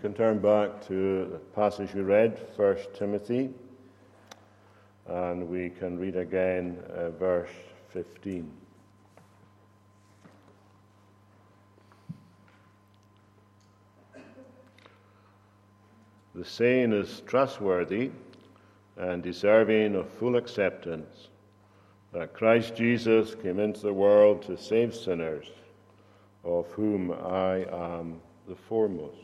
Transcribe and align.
can 0.00 0.14
turn 0.14 0.38
back 0.38 0.80
to 0.86 1.26
the 1.30 1.38
passage 1.54 1.92
we 1.92 2.00
read, 2.00 2.40
1 2.56 2.76
Timothy, 2.94 3.50
and 5.06 5.46
we 5.46 5.68
can 5.68 5.98
read 5.98 6.16
again 6.16 6.78
uh, 6.96 7.10
verse 7.10 7.50
15. 7.90 8.50
The 16.34 16.44
saying 16.46 16.94
is 16.94 17.22
trustworthy 17.26 18.10
and 18.96 19.22
deserving 19.22 19.96
of 19.96 20.08
full 20.08 20.36
acceptance 20.36 21.28
that 22.12 22.32
Christ 22.32 22.74
Jesus 22.74 23.34
came 23.34 23.60
into 23.60 23.82
the 23.82 23.92
world 23.92 24.40
to 24.42 24.56
save 24.56 24.94
sinners, 24.94 25.50
of 26.42 26.70
whom 26.70 27.12
I 27.12 27.66
am 27.70 28.22
the 28.48 28.56
foremost. 28.56 29.18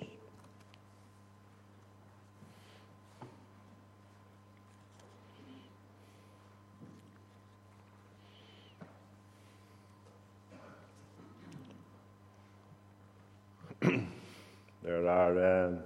there 14.82 15.06
are 15.06 15.66
um, 15.66 15.78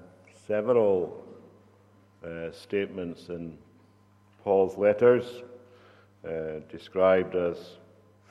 several 0.60 1.24
uh, 2.22 2.52
statements 2.52 3.30
in 3.30 3.56
Paul's 4.44 4.76
letters 4.76 5.24
uh, 6.22 6.60
described 6.70 7.34
as 7.34 7.56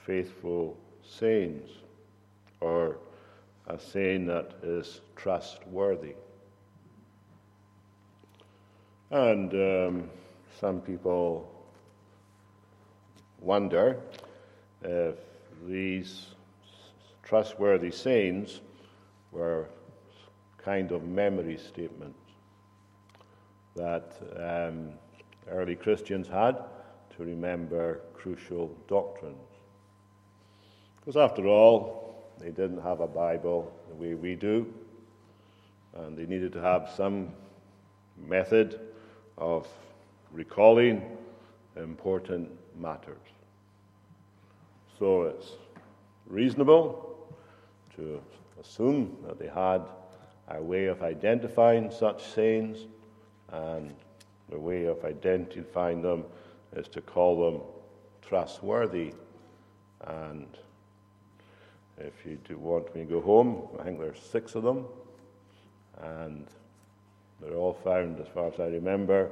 faithful 0.05 0.77
sayings 1.03 1.71
or 2.61 2.97
a 3.65 3.79
saying 3.79 4.27
that 4.27 4.51
is 4.61 5.01
trustworthy. 5.15 6.13
And 9.09 9.51
um, 9.55 10.09
some 10.59 10.81
people 10.81 11.49
wonder 13.41 13.97
if 14.83 15.15
these 15.67 16.27
trustworthy 17.23 17.89
sayings 17.89 18.61
were 19.31 19.67
kind 20.69 20.91
of 20.91 21.03
memory 21.03 21.57
statement 21.57 22.15
that 23.75 24.13
um, 24.37 24.91
early 25.49 25.75
Christians 25.75 26.27
had 26.27 26.57
to 27.17 27.23
remember 27.23 28.01
crucial 28.13 28.77
doctrines. 28.87 29.51
Because 30.97 31.17
after 31.17 31.47
all, 31.47 32.23
they 32.37 32.51
didn't 32.51 32.83
have 32.83 32.99
a 32.99 33.07
Bible 33.07 33.73
the 33.89 33.95
way 33.95 34.13
we 34.13 34.35
do, 34.35 34.71
and 35.97 36.15
they 36.15 36.27
needed 36.27 36.53
to 36.53 36.61
have 36.61 36.91
some 36.95 37.29
method 38.27 38.79
of 39.39 39.67
recalling 40.31 41.01
important 41.77 42.47
matters. 42.79 43.27
So 44.99 45.23
it's 45.23 45.53
reasonable 46.27 47.17
to 47.95 48.21
assume 48.61 49.17
that 49.25 49.39
they 49.39 49.47
had 49.47 49.81
a 50.49 50.61
way 50.61 50.85
of 50.85 51.03
identifying 51.03 51.91
such 51.91 52.23
sayings, 52.23 52.87
and 53.51 53.93
the 54.49 54.59
way 54.59 54.85
of 54.85 55.03
identifying 55.05 56.01
them 56.01 56.23
is 56.75 56.87
to 56.87 57.01
call 57.01 57.51
them 57.51 57.61
trustworthy. 58.21 59.13
And 60.07 60.47
if 61.97 62.25
you 62.25 62.37
do 62.47 62.57
want 62.57 62.93
me 62.95 63.01
to 63.03 63.07
go 63.07 63.21
home, 63.21 63.67
I 63.79 63.83
think 63.83 63.99
there's 63.99 64.19
six 64.19 64.55
of 64.55 64.63
them, 64.63 64.85
and 66.01 66.47
they're 67.41 67.55
all 67.55 67.73
found, 67.73 68.19
as 68.19 68.27
far 68.27 68.47
as 68.47 68.59
I 68.59 68.67
remember, 68.67 69.31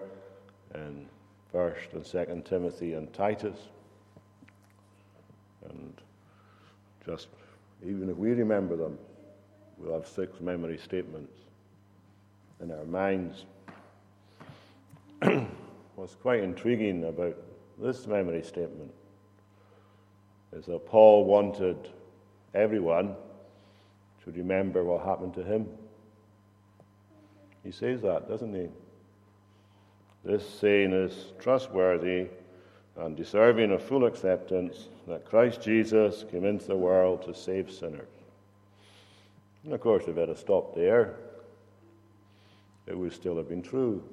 in 0.75 1.07
First 1.51 1.93
and 1.93 2.05
Second 2.05 2.45
Timothy 2.45 2.93
and 2.93 3.11
Titus. 3.13 3.57
And 5.69 5.93
just 7.05 7.27
even 7.85 8.09
if 8.09 8.17
we 8.17 8.31
remember 8.31 8.75
them, 8.75 8.97
we'll 9.77 9.93
have 9.93 10.07
six 10.07 10.39
memory 10.39 10.77
statements 10.77 11.33
in 12.61 12.71
our 12.71 12.85
minds. 12.85 13.45
What's 15.95 16.15
quite 16.15 16.43
intriguing 16.43 17.03
about 17.05 17.35
this 17.79 18.07
memory 18.07 18.43
statement 18.43 18.91
is 20.53 20.65
that 20.65 20.85
Paul 20.85 21.25
wanted 21.25 21.89
everyone 22.53 23.15
to 24.23 24.31
remember 24.31 24.83
what 24.83 25.05
happened 25.05 25.33
to 25.35 25.43
him. 25.43 25.67
He 27.63 27.71
says 27.71 28.01
that, 28.01 28.27
doesn't 28.27 28.53
he? 28.53 28.67
This 30.23 30.47
saying 30.47 30.93
is 30.93 31.33
trustworthy 31.39 32.27
and 32.97 33.15
deserving 33.15 33.71
of 33.71 33.83
full 33.83 34.05
acceptance 34.05 34.89
that 35.07 35.25
Christ 35.25 35.61
Jesus 35.61 36.25
came 36.29 36.45
into 36.45 36.65
the 36.65 36.75
world 36.75 37.23
to 37.23 37.33
save 37.33 37.71
sinners. 37.71 38.16
And 39.63 39.73
of 39.73 39.81
course, 39.81 40.05
if 40.07 40.17
it 40.17 40.29
had 40.29 40.37
stopped 40.37 40.75
there, 40.75 41.15
it 42.85 42.97
would 42.97 43.13
still 43.13 43.37
have 43.37 43.49
been 43.49 43.61
true. 43.61 44.03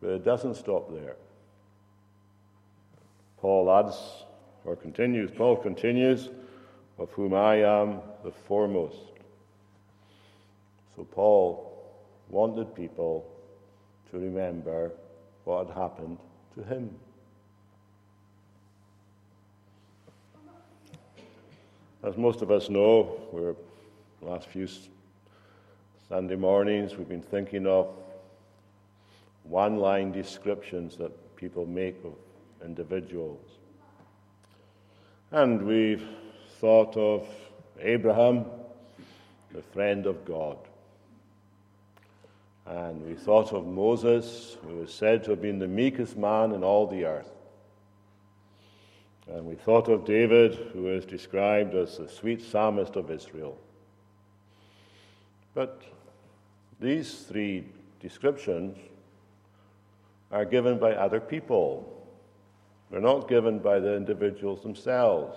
But 0.00 0.10
it 0.10 0.24
doesn't 0.24 0.54
stop 0.54 0.92
there. 0.92 1.16
Paul 3.38 3.70
adds, 3.70 3.96
or 4.64 4.76
continues, 4.76 5.30
Paul 5.30 5.56
continues, 5.56 6.30
of 6.98 7.10
whom 7.10 7.34
I 7.34 7.56
am 7.56 8.00
the 8.24 8.30
foremost. 8.30 8.96
So 10.96 11.04
Paul 11.04 11.68
wanted 12.28 12.74
people 12.74 13.26
to 14.10 14.18
remember 14.18 14.92
what 15.44 15.66
had 15.66 15.76
happened 15.76 16.18
to 16.54 16.62
him. 16.62 16.90
As 22.02 22.16
most 22.16 22.42
of 22.42 22.50
us 22.50 22.68
know, 22.68 23.20
we're 23.32 23.54
last 24.22 24.46
few 24.46 24.68
Sunday 26.08 26.36
mornings 26.36 26.94
we've 26.96 27.08
been 27.08 27.20
thinking 27.20 27.66
of 27.66 27.88
one 29.42 29.78
line 29.78 30.12
descriptions 30.12 30.96
that 30.96 31.34
people 31.34 31.66
make 31.66 31.96
of 32.04 32.12
individuals. 32.64 33.44
And 35.32 35.62
we've 35.62 36.06
thought 36.60 36.96
of 36.96 37.26
Abraham, 37.80 38.44
the 39.52 39.62
friend 39.62 40.06
of 40.06 40.24
God. 40.24 40.58
And 42.64 43.04
we 43.04 43.14
thought 43.14 43.52
of 43.52 43.66
Moses, 43.66 44.56
who 44.62 44.82
is 44.82 44.94
said 44.94 45.24
to 45.24 45.30
have 45.30 45.42
been 45.42 45.58
the 45.58 45.66
meekest 45.66 46.16
man 46.16 46.52
in 46.52 46.62
all 46.62 46.86
the 46.86 47.04
earth. 47.06 47.32
And 49.26 49.46
we 49.46 49.56
thought 49.56 49.88
of 49.88 50.04
David, 50.04 50.54
who 50.72 50.86
is 50.86 51.04
described 51.04 51.74
as 51.74 51.98
the 51.98 52.08
sweet 52.08 52.40
psalmist 52.40 52.94
of 52.94 53.10
Israel. 53.10 53.58
But 55.54 55.82
these 56.80 57.20
three 57.20 57.64
descriptions 58.00 58.76
are 60.30 60.44
given 60.44 60.78
by 60.78 60.92
other 60.92 61.20
people. 61.20 61.88
They're 62.90 63.00
not 63.00 63.28
given 63.28 63.58
by 63.58 63.78
the 63.78 63.94
individuals 63.94 64.62
themselves. 64.62 65.36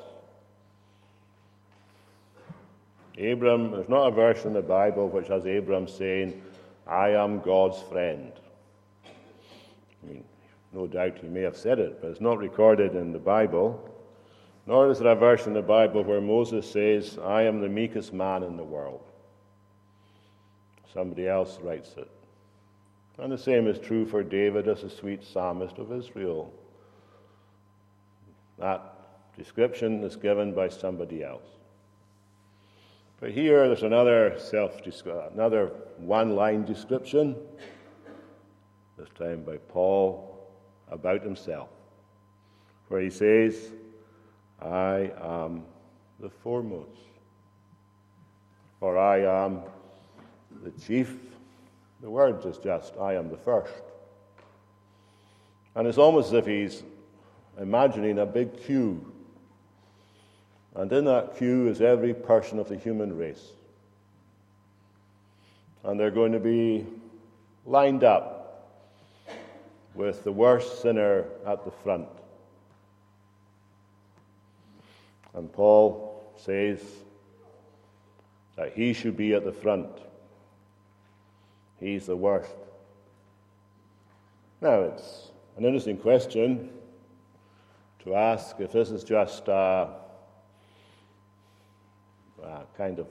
Abram, 3.18 3.72
there's 3.72 3.90
not 3.90 4.08
a 4.08 4.12
verse 4.12 4.46
in 4.46 4.54
the 4.54 4.62
Bible 4.62 5.08
which 5.08 5.28
has 5.28 5.46
Abram 5.46 5.88
saying, 5.88 6.42
I 6.86 7.10
am 7.10 7.40
God's 7.40 7.82
friend. 7.84 8.32
I 9.06 10.08
mean, 10.08 10.24
no 10.74 10.88
doubt 10.88 11.20
he 11.20 11.28
may 11.28 11.42
have 11.42 11.56
said 11.56 11.80
it, 11.80 12.02
but 12.02 12.12
it's 12.12 12.22
not 12.22 12.38
recorded 12.38 12.96
in 12.96 13.14
the 13.14 13.20
Bible. 13.20 13.90
Nor 14.68 14.92
is 14.92 15.00
there 15.00 15.12
a 15.12 15.16
verse 15.16 15.48
in 15.48 15.54
the 15.54 15.62
Bible 15.62 16.04
where 16.04 16.20
Moses 16.20 16.70
says, 16.70 17.18
I 17.24 17.44
am 17.44 17.62
the 17.62 17.70
meekest 17.70 18.14
man 18.14 18.44
in 18.44 18.58
the 18.58 18.64
world. 18.64 19.02
Somebody 20.96 21.28
else 21.28 21.60
writes 21.62 21.94
it. 21.98 22.10
And 23.20 23.30
the 23.30 23.38
same 23.38 23.68
is 23.68 23.78
true 23.80 24.06
for 24.06 24.24
David 24.24 24.70
as 24.70 24.84
a 24.84 24.90
sweet 24.90 25.26
psalmist 25.26 25.78
of 25.78 25.92
Israel. 25.92 26.54
That 28.58 28.82
description 29.38 30.02
is 30.06 30.16
given 30.16 30.54
by 30.54 30.70
somebody 30.70 31.22
else. 31.22 31.44
But 33.20 33.32
here 33.32 33.68
there's 33.68 33.84
another 33.84 34.40
self 34.40 34.80
another 35.34 35.68
one-line 35.98 36.64
description, 36.64 37.36
this 38.98 39.10
time 39.20 39.44
by 39.44 39.58
Paul 39.58 40.48
about 40.90 41.24
himself, 41.24 41.68
where 42.88 43.02
he 43.02 43.10
says, 43.10 43.72
I 44.62 45.12
am 45.22 45.66
the 46.22 46.30
foremost, 46.30 47.02
or 48.80 48.98
I 48.98 49.20
am 49.46 49.62
the 50.64 50.72
chief. 50.86 51.18
The 52.02 52.10
word 52.10 52.46
is 52.46 52.58
just, 52.58 52.94
I 52.98 53.16
am 53.16 53.30
the 53.30 53.38
first. 53.38 53.74
And 55.76 55.88
it's 55.88 55.98
almost 55.98 56.28
as 56.28 56.34
if 56.34 56.46
he's 56.46 56.84
imagining 57.60 58.20
a 58.20 58.26
big 58.26 58.62
queue. 58.64 59.12
And 60.76 60.92
in 60.92 61.06
that 61.06 61.38
queue 61.38 61.68
is 61.68 61.82
every 61.82 62.14
person 62.14 62.60
of 62.60 62.68
the 62.68 62.78
human 62.78 63.18
race. 63.18 63.52
and 65.86 66.00
they're 66.00 66.12
going 66.12 66.32
to 66.32 66.40
be 66.40 66.86
lined 67.66 68.04
up 68.04 68.72
with 69.94 70.24
the 70.24 70.32
worst 70.32 70.82
sinner 70.82 71.26
at 71.46 71.64
the 71.64 71.72
front. 71.72 72.08
And 75.36 75.52
Paul 75.52 76.34
says 76.38 76.80
that 78.56 78.74
he 78.74 78.94
should 78.94 79.16
be 79.16 79.34
at 79.34 79.46
the 79.46 79.52
front. 79.52 79.90
He's 81.80 82.06
the 82.06 82.16
worst. 82.16 82.56
Now, 84.62 84.82
it's 84.82 85.32
an 85.58 85.66
interesting 85.66 85.98
question 85.98 86.70
to 88.04 88.16
ask 88.16 88.60
if 88.60 88.72
this 88.72 88.92
is 88.92 89.04
just 89.04 89.48
a, 89.48 89.90
a 92.44 92.64
kind 92.78 93.00
of 93.00 93.08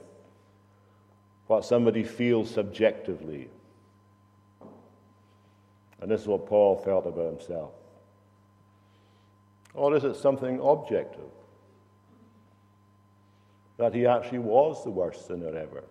what 1.47 1.63
somebody 1.63 2.03
feels 2.03 2.49
subjectively. 2.49 3.49
And 6.01 6.09
this 6.09 6.21
is 6.21 6.27
what 6.27 6.47
Paul 6.47 6.77
felt 6.77 7.05
about 7.05 7.25
himself. 7.25 7.71
Or 9.73 9.95
is 9.95 10.03
it 10.03 10.15
something 10.15 10.59
objective? 10.61 11.31
That 13.77 13.93
he 13.93 14.05
actually 14.05 14.39
was 14.39 14.83
the 14.83 14.89
worst 14.89 15.27
sinner 15.27 15.55
ever? 15.55 15.83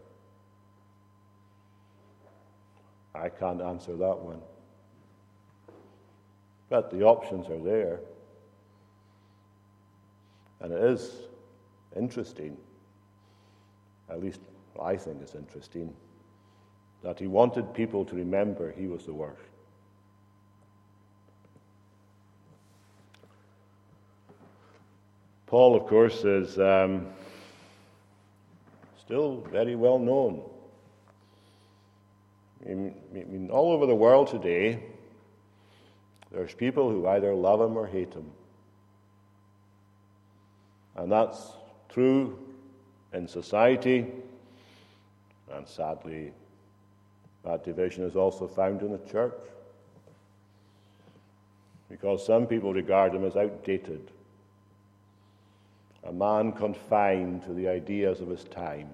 I 3.15 3.29
can't 3.29 3.63
answer 3.63 3.97
that 3.97 4.19
one. 4.19 4.41
But 6.69 6.91
the 6.91 7.03
options 7.03 7.49
are 7.49 7.63
there. 7.63 8.01
And 10.61 10.73
it 10.73 10.83
is 10.83 11.13
interesting, 11.95 12.57
at 14.11 14.21
least 14.21 14.41
I 14.81 14.97
think 14.97 15.19
it's 15.21 15.35
interesting, 15.35 15.95
that 17.03 17.19
he 17.19 17.27
wanted 17.27 17.75
people 17.75 18.05
to 18.07 18.17
remember 18.17 18.73
he 18.73 18.87
was 18.87 19.05
the 19.05 19.13
worst. 19.13 19.43
Paul, 25.47 25.77
of 25.77 25.87
course, 25.87 26.25
is 26.25 26.59
um, 26.59 27.07
still 28.99 29.43
very 29.53 29.77
well 29.77 29.99
known. 29.99 30.43
I 32.67 32.75
mean, 32.75 33.51
all 33.51 33.73
over 33.73 33.87
the 33.87 33.95
world 33.95 34.29
today, 34.29 34.83
there's 36.33 36.55
people 36.55 36.91
who 36.91 37.07
either 37.07 37.35
love 37.35 37.61
him 37.61 37.77
or 37.77 37.87
hate 37.87 38.15
him. 38.15 38.31
And 40.97 41.11
that's 41.13 41.53
true 41.89 42.39
in 43.13 43.29
society, 43.29 44.07
and 45.53 45.69
sadly, 45.69 46.33
that 47.45 47.65
division 47.65 48.05
is 48.05 48.17
also 48.17 48.49
found 48.49 48.83
in 48.83 48.93
the 48.93 49.11
church. 49.11 49.35
Because 51.89 52.25
some 52.25 52.47
people 52.47 52.73
regard 52.73 53.15
him 53.15 53.25
as 53.25 53.37
outdated, 53.37 54.11
a 56.03 56.13
man 56.13 56.53
confined 56.53 57.45
to 57.45 57.53
the 57.53 57.69
ideas 57.69 58.21
of 58.21 58.29
his 58.29 58.45
time. 58.45 58.89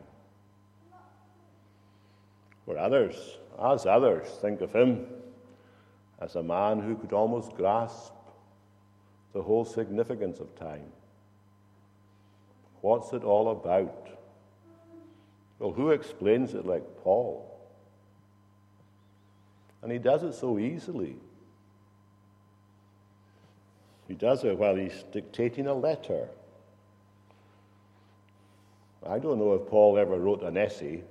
Where 2.64 2.78
others, 2.78 3.38
as 3.62 3.86
others, 3.86 4.26
think 4.40 4.60
of 4.60 4.72
him 4.72 5.06
as 6.20 6.36
a 6.36 6.42
man 6.42 6.80
who 6.80 6.96
could 6.96 7.12
almost 7.12 7.54
grasp 7.54 8.12
the 9.32 9.42
whole 9.42 9.64
significance 9.64 10.40
of 10.40 10.54
time. 10.56 10.92
What's 12.80 13.12
it 13.12 13.22
all 13.22 13.50
about? 13.50 14.08
Well, 15.58 15.72
who 15.72 15.90
explains 15.90 16.54
it 16.54 16.64
like 16.64 16.82
Paul? 17.02 17.46
And 19.82 19.92
he 19.92 19.98
does 19.98 20.22
it 20.22 20.34
so 20.34 20.58
easily. 20.58 21.16
He 24.08 24.14
does 24.14 24.44
it 24.44 24.58
while 24.58 24.74
he's 24.74 25.04
dictating 25.12 25.66
a 25.66 25.74
letter. 25.74 26.28
I 29.06 29.18
don't 29.18 29.38
know 29.38 29.54
if 29.54 29.68
Paul 29.68 29.98
ever 29.98 30.18
wrote 30.18 30.42
an 30.42 30.56
essay. 30.56 31.02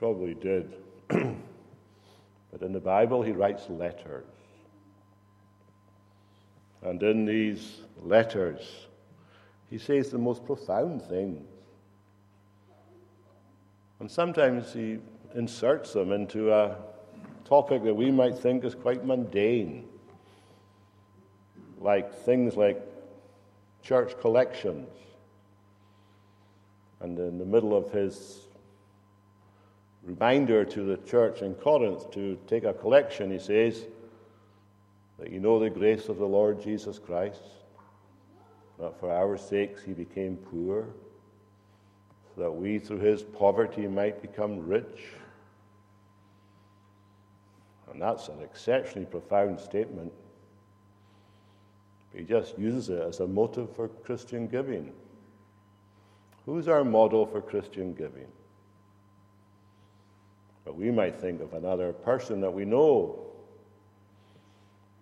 Probably 0.00 0.32
did. 0.32 0.76
but 1.08 2.62
in 2.62 2.72
the 2.72 2.80
Bible, 2.80 3.20
he 3.20 3.32
writes 3.32 3.68
letters. 3.68 4.24
And 6.80 7.02
in 7.02 7.26
these 7.26 7.82
letters, 8.02 8.86
he 9.68 9.76
says 9.76 10.08
the 10.08 10.16
most 10.16 10.46
profound 10.46 11.02
things. 11.02 11.46
And 13.98 14.10
sometimes 14.10 14.72
he 14.72 15.00
inserts 15.34 15.92
them 15.92 16.12
into 16.12 16.50
a 16.50 16.78
topic 17.44 17.84
that 17.84 17.92
we 17.92 18.10
might 18.10 18.38
think 18.38 18.64
is 18.64 18.74
quite 18.74 19.04
mundane, 19.04 19.86
like 21.78 22.10
things 22.24 22.56
like 22.56 22.80
church 23.82 24.18
collections. 24.18 24.88
And 27.00 27.18
in 27.18 27.36
the 27.36 27.44
middle 27.44 27.76
of 27.76 27.92
his 27.92 28.46
reminder 30.02 30.64
to 30.64 30.84
the 30.84 30.96
church 30.98 31.42
in 31.42 31.54
Corinth 31.54 32.10
to 32.12 32.38
take 32.46 32.64
a 32.64 32.72
collection, 32.72 33.30
he 33.30 33.38
says 33.38 33.84
that 35.18 35.30
you 35.30 35.40
know 35.40 35.58
the 35.58 35.70
grace 35.70 36.08
of 36.08 36.18
the 36.18 36.26
Lord 36.26 36.62
Jesus 36.62 36.98
Christ 36.98 37.42
that 38.80 38.98
for 38.98 39.12
our 39.12 39.36
sakes 39.36 39.82
he 39.82 39.92
became 39.92 40.36
poor, 40.36 40.86
so 42.34 42.42
that 42.42 42.50
we 42.50 42.78
through 42.78 42.98
his 42.98 43.22
poverty 43.22 43.86
might 43.86 44.22
become 44.22 44.66
rich. 44.66 45.12
And 47.92 48.00
that's 48.00 48.28
an 48.28 48.40
exceptionally 48.42 49.06
profound 49.06 49.60
statement. 49.60 50.12
He 52.14 52.22
just 52.24 52.58
uses 52.58 52.88
it 52.88 53.02
as 53.02 53.20
a 53.20 53.26
motive 53.26 53.74
for 53.76 53.88
Christian 53.88 54.48
giving. 54.48 54.92
Who's 56.46 56.66
our 56.66 56.84
model 56.84 57.26
for 57.26 57.42
Christian 57.42 57.92
giving? 57.92 58.26
But 60.70 60.76
we 60.76 60.92
might 60.92 61.16
think 61.16 61.40
of 61.40 61.54
another 61.54 61.92
person 61.92 62.40
that 62.42 62.54
we 62.54 62.64
know 62.64 63.26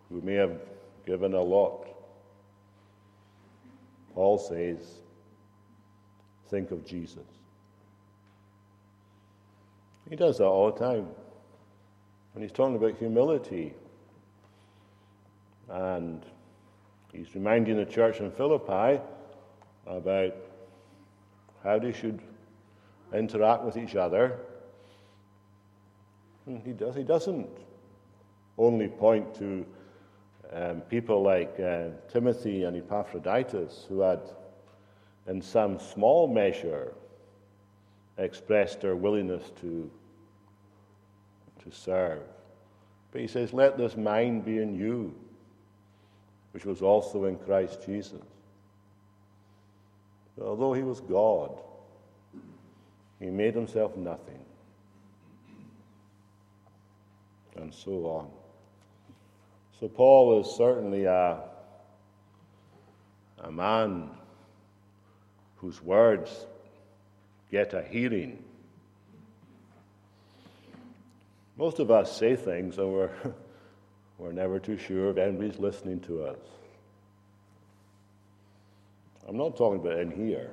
who 0.08 0.22
may 0.22 0.32
have 0.32 0.58
given 1.04 1.34
a 1.34 1.42
lot 1.42 1.88
Paul 4.14 4.38
says, 4.38 4.78
think 6.48 6.70
of 6.70 6.86
Jesus. 6.86 7.26
He 10.08 10.16
does 10.16 10.38
that 10.38 10.46
all 10.46 10.72
the 10.72 10.78
time. 10.78 11.06
When 12.32 12.42
he's 12.42 12.50
talking 12.50 12.76
about 12.76 12.96
humility, 12.96 13.74
and 15.68 16.24
he's 17.12 17.34
reminding 17.34 17.76
the 17.76 17.84
church 17.84 18.20
in 18.20 18.30
Philippi 18.30 19.02
about 19.86 20.34
how 21.62 21.78
they 21.78 21.92
should 21.92 22.20
interact 23.12 23.64
with 23.64 23.76
each 23.76 23.96
other. 23.96 24.38
And 26.48 26.62
he, 26.64 26.72
does, 26.72 26.94
he 26.94 27.02
doesn't 27.02 27.46
only 28.56 28.88
point 28.88 29.34
to 29.34 29.66
um, 30.50 30.80
people 30.80 31.22
like 31.22 31.60
uh, 31.60 31.88
Timothy 32.10 32.64
and 32.64 32.74
Epaphroditus, 32.74 33.84
who 33.86 34.00
had, 34.00 34.20
in 35.26 35.42
some 35.42 35.78
small 35.78 36.26
measure, 36.26 36.94
expressed 38.16 38.80
their 38.80 38.96
willingness 38.96 39.52
to, 39.60 39.90
to 41.62 41.70
serve. 41.70 42.22
But 43.12 43.20
he 43.20 43.26
says, 43.26 43.52
Let 43.52 43.76
this 43.76 43.94
mind 43.94 44.46
be 44.46 44.56
in 44.56 44.74
you, 44.74 45.14
which 46.52 46.64
was 46.64 46.80
also 46.80 47.26
in 47.26 47.36
Christ 47.36 47.80
Jesus. 47.84 48.22
although 50.40 50.72
he 50.72 50.82
was 50.82 51.00
God, 51.00 51.60
he 53.20 53.26
made 53.26 53.54
himself 53.54 53.98
nothing. 53.98 54.47
And 57.58 57.74
so 57.74 58.06
on. 58.06 58.30
So 59.80 59.88
Paul 59.88 60.40
is 60.40 60.46
certainly 60.56 61.04
a, 61.04 61.38
a 63.38 63.50
man 63.50 64.10
whose 65.56 65.82
words 65.82 66.46
get 67.50 67.74
a 67.74 67.82
hearing. 67.82 68.42
Most 71.56 71.80
of 71.80 71.90
us 71.90 72.16
say 72.16 72.36
things 72.36 72.78
and 72.78 72.92
we're, 72.92 73.10
we're 74.18 74.32
never 74.32 74.60
too 74.60 74.78
sure 74.78 75.10
if 75.10 75.18
anybody's 75.18 75.58
listening 75.58 75.98
to 76.00 76.22
us. 76.24 76.38
I'm 79.28 79.36
not 79.36 79.56
talking 79.56 79.80
about 79.80 79.98
in 79.98 80.10
here. 80.12 80.50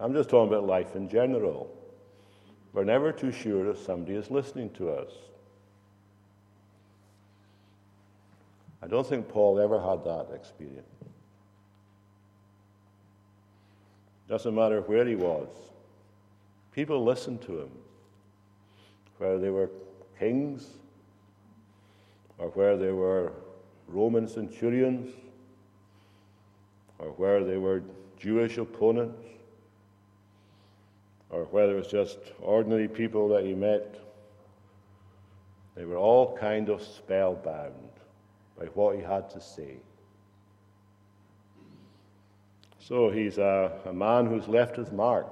I'm 0.00 0.12
just 0.12 0.28
talking 0.28 0.48
about 0.48 0.66
life 0.66 0.94
in 0.94 1.08
general. 1.08 1.74
We're 2.72 2.84
never 2.84 3.12
too 3.12 3.32
sure 3.32 3.70
if 3.70 3.78
somebody 3.78 4.14
is 4.14 4.30
listening 4.30 4.70
to 4.74 4.90
us. 4.90 5.10
I 8.82 8.86
don't 8.86 9.06
think 9.06 9.28
Paul 9.28 9.58
ever 9.58 9.80
had 9.80 10.04
that 10.04 10.34
experience. 10.34 10.86
Doesn't 14.28 14.54
matter 14.54 14.82
where 14.82 15.06
he 15.06 15.16
was, 15.16 15.48
People 16.78 17.02
listened 17.02 17.42
to 17.42 17.62
him, 17.62 17.70
whether 19.16 19.40
they 19.40 19.50
were 19.50 19.68
kings 20.16 20.68
or 22.38 22.50
where 22.50 22.76
they 22.76 22.92
were 22.92 23.32
Roman 23.88 24.28
centurions 24.28 25.12
or 27.00 27.08
where 27.08 27.42
they 27.42 27.56
were 27.56 27.82
Jewish 28.16 28.58
opponents 28.58 29.20
or 31.30 31.44
whether 31.44 31.74
it 31.74 31.78
was 31.78 31.88
just 31.88 32.18
ordinary 32.40 32.88
people 32.88 33.28
that 33.28 33.44
he 33.44 33.54
met. 33.54 33.96
They 35.74 35.84
were 35.84 35.96
all 35.96 36.36
kind 36.36 36.68
of 36.68 36.82
spellbound 36.82 37.74
by 38.58 38.66
what 38.66 38.96
he 38.96 39.02
had 39.02 39.30
to 39.30 39.40
say. 39.40 39.76
So 42.80 43.10
he's 43.10 43.38
a, 43.38 43.72
a 43.84 43.92
man 43.92 44.26
who's 44.26 44.48
left 44.48 44.76
his 44.76 44.90
mark. 44.90 45.26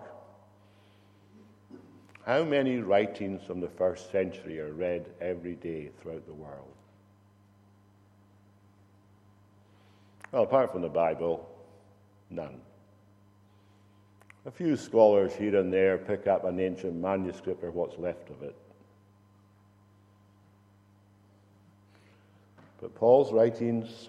How 2.26 2.44
many 2.44 2.78
writings 2.78 3.42
from 3.46 3.60
the 3.60 3.68
first 3.68 4.10
century 4.10 4.60
are 4.60 4.72
read 4.72 5.06
every 5.20 5.54
day 5.54 5.90
throughout 6.00 6.26
the 6.26 6.34
world? 6.34 6.72
Well, 10.32 10.42
apart 10.42 10.72
from 10.72 10.82
the 10.82 10.88
Bible, 10.88 11.48
none. 12.30 12.60
A 14.46 14.50
few 14.50 14.76
scholars 14.76 15.34
here 15.34 15.56
and 15.56 15.72
there 15.72 15.98
pick 15.98 16.28
up 16.28 16.44
an 16.44 16.60
ancient 16.60 16.94
manuscript 16.94 17.64
or 17.64 17.72
what's 17.72 17.98
left 17.98 18.30
of 18.30 18.44
it. 18.44 18.54
But 22.80 22.94
Paul's 22.94 23.32
writings, 23.32 24.08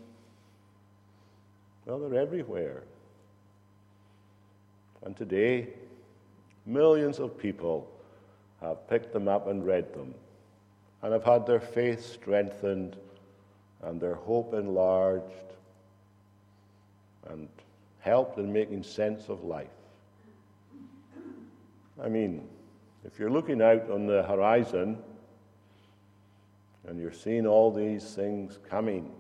well, 1.87 1.97
they're 1.97 2.21
everywhere. 2.21 2.83
And 5.03 5.17
today, 5.17 5.69
millions 6.67 7.17
of 7.17 7.35
people 7.35 7.89
have 8.61 8.87
picked 8.87 9.13
them 9.13 9.27
up 9.27 9.47
and 9.47 9.65
read 9.65 9.91
them 9.93 10.13
and 11.01 11.13
have 11.13 11.23
had 11.23 11.47
their 11.47 11.59
faith 11.59 12.05
strengthened 12.05 12.95
and 13.81 13.99
their 13.99 14.15
hope 14.15 14.53
enlarged 14.53 15.23
and 17.29 17.47
helped 18.01 18.37
in 18.37 18.53
making 18.53 18.83
sense 18.83 19.29
of 19.29 19.43
life. 19.43 19.67
I 22.03 22.09
mean, 22.09 22.47
if 23.03 23.19
you're 23.19 23.31
looking 23.31 23.61
out 23.61 23.89
on 23.89 24.05
the 24.05 24.23
horizon 24.23 24.97
and 26.87 26.99
you're 26.99 27.11
seeing 27.11 27.47
all 27.47 27.71
these 27.71 28.03
things 28.13 28.59
coming, 28.69 29.11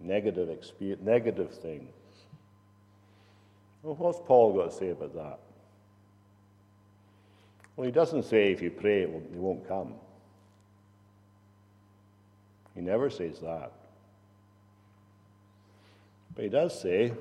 negative, 0.00 0.48
negative 1.00 1.54
things, 1.54 1.92
well, 3.82 3.94
what's 3.94 4.20
Paul 4.26 4.54
got 4.54 4.70
to 4.70 4.76
say 4.76 4.90
about 4.90 5.14
that? 5.14 5.38
Well, 7.76 7.86
he 7.86 7.92
doesn't 7.92 8.24
say 8.24 8.52
if 8.52 8.60
you 8.60 8.70
pray, 8.70 9.02
it 9.02 9.10
won't 9.10 9.66
come. 9.66 9.94
He 12.74 12.80
never 12.82 13.08
says 13.08 13.40
that. 13.40 13.72
But 16.34 16.44
he 16.44 16.50
does 16.50 16.78
say 16.78 17.12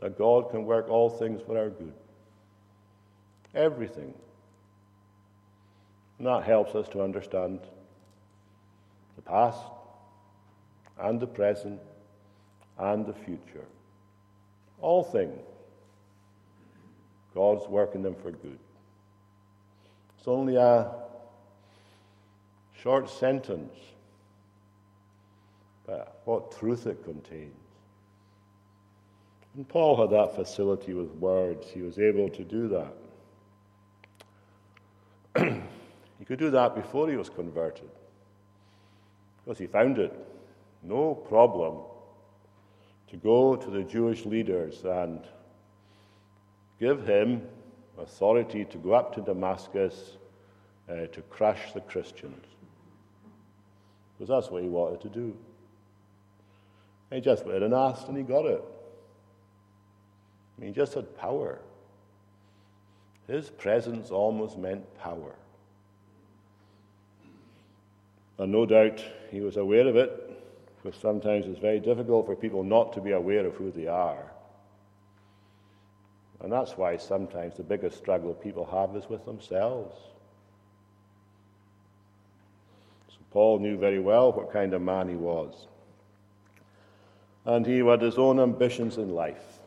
that 0.00 0.18
God 0.18 0.50
can 0.50 0.64
work 0.64 0.88
all 0.88 1.10
things 1.10 1.40
for 1.46 1.58
our 1.58 1.70
good. 1.70 1.92
Everything. 3.54 4.12
And 6.18 6.26
that 6.26 6.44
helps 6.44 6.74
us 6.74 6.88
to 6.88 7.02
understand 7.02 7.60
the 9.16 9.22
past 9.22 9.58
and 10.98 11.20
the 11.20 11.26
present 11.26 11.80
and 12.78 13.06
the 13.06 13.12
future. 13.12 13.64
All 14.80 15.02
things. 15.02 15.40
God's 17.34 17.66
working 17.68 18.02
them 18.02 18.14
for 18.14 18.30
good. 18.30 18.58
It's 20.18 20.28
only 20.28 20.56
a 20.56 20.90
short 22.80 23.10
sentence, 23.10 23.74
but 25.86 26.20
what 26.24 26.56
truth 26.58 26.86
it 26.86 27.04
contains. 27.04 27.54
And 29.56 29.68
Paul 29.68 29.96
had 29.96 30.10
that 30.10 30.34
facility 30.34 30.94
with 30.94 31.10
words. 31.12 31.68
He 31.70 31.82
was 31.82 31.98
able 31.98 32.28
to 32.30 32.44
do 32.44 32.68
that. 32.68 32.94
He 36.24 36.26
could 36.26 36.38
do 36.38 36.50
that 36.52 36.74
before 36.74 37.10
he 37.10 37.18
was 37.18 37.28
converted. 37.28 37.90
Because 39.44 39.58
he 39.58 39.66
found 39.66 39.98
it 39.98 40.10
no 40.82 41.14
problem 41.14 41.80
to 43.10 43.16
go 43.18 43.56
to 43.56 43.70
the 43.70 43.82
Jewish 43.82 44.24
leaders 44.24 44.84
and 44.86 45.20
give 46.80 47.06
him 47.06 47.42
authority 47.98 48.64
to 48.64 48.78
go 48.78 48.94
up 48.94 49.14
to 49.16 49.20
Damascus 49.20 50.16
uh, 50.88 51.08
to 51.08 51.20
crush 51.28 51.74
the 51.74 51.82
Christians. 51.82 52.46
Because 54.16 54.30
that's 54.30 54.50
what 54.50 54.62
he 54.62 54.68
wanted 54.70 55.02
to 55.02 55.10
do. 55.10 55.36
he 57.12 57.20
just 57.20 57.44
went 57.44 57.62
and 57.62 57.74
asked, 57.74 58.08
and 58.08 58.16
he 58.16 58.22
got 58.22 58.46
it. 58.46 58.64
I 60.56 60.60
mean, 60.62 60.70
he 60.70 60.74
just 60.74 60.94
had 60.94 61.18
power. 61.18 61.58
His 63.28 63.50
presence 63.50 64.10
almost 64.10 64.56
meant 64.56 64.86
power. 64.98 65.34
And 68.38 68.50
no 68.50 68.66
doubt 68.66 69.04
he 69.30 69.40
was 69.40 69.56
aware 69.56 69.86
of 69.86 69.96
it, 69.96 70.10
because 70.82 71.00
sometimes 71.00 71.46
it's 71.46 71.60
very 71.60 71.80
difficult 71.80 72.26
for 72.26 72.34
people 72.34 72.62
not 72.64 72.92
to 72.94 73.00
be 73.00 73.12
aware 73.12 73.46
of 73.46 73.54
who 73.54 73.70
they 73.70 73.86
are. 73.86 74.32
And 76.40 76.52
that's 76.52 76.72
why 76.72 76.96
sometimes 76.96 77.56
the 77.56 77.62
biggest 77.62 77.96
struggle 77.96 78.34
people 78.34 78.66
have 78.66 78.94
is 78.96 79.08
with 79.08 79.24
themselves. 79.24 79.96
So 83.08 83.16
Paul 83.30 83.60
knew 83.60 83.78
very 83.78 84.00
well 84.00 84.32
what 84.32 84.52
kind 84.52 84.74
of 84.74 84.82
man 84.82 85.08
he 85.08 85.14
was. 85.14 85.68
And 87.46 87.64
he 87.64 87.78
had 87.78 88.02
his 88.02 88.18
own 88.18 88.40
ambitions 88.40 88.98
in 88.98 89.14
life. 89.14 89.58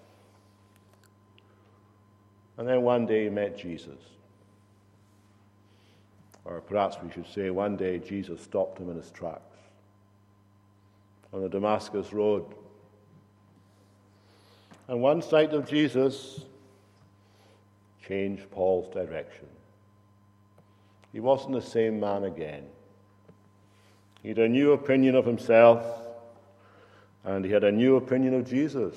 And 2.57 2.67
then 2.67 2.81
one 2.81 3.05
day 3.05 3.23
he 3.23 3.29
met 3.29 3.57
Jesus. 3.57 4.16
Or 6.47 6.61
perhaps 6.61 6.95
we 7.03 7.11
should 7.11 7.27
say 7.27 7.49
one 7.49 7.75
day 7.75 7.99
Jesus 7.99 8.41
stopped 8.41 8.79
him 8.79 8.89
in 8.89 8.95
his 8.95 9.11
tracks 9.11 9.41
on 11.33 11.41
the 11.41 11.49
Damascus 11.49 12.13
Road. 12.13 12.45
And 14.87 15.01
one 15.01 15.21
sight 15.21 15.53
of 15.53 15.69
Jesus 15.69 16.45
changed 18.07 18.49
Paul's 18.49 18.87
direction. 18.93 19.47
He 21.11 21.19
wasn't 21.19 21.53
the 21.53 21.61
same 21.61 21.99
man 21.99 22.23
again. 22.23 22.65
He 24.23 24.29
had 24.29 24.39
a 24.39 24.47
new 24.47 24.71
opinion 24.71 25.15
of 25.15 25.25
himself, 25.25 25.83
and 27.25 27.43
he 27.43 27.51
had 27.51 27.65
a 27.65 27.71
new 27.71 27.97
opinion 27.97 28.33
of 28.33 28.49
Jesus. 28.49 28.95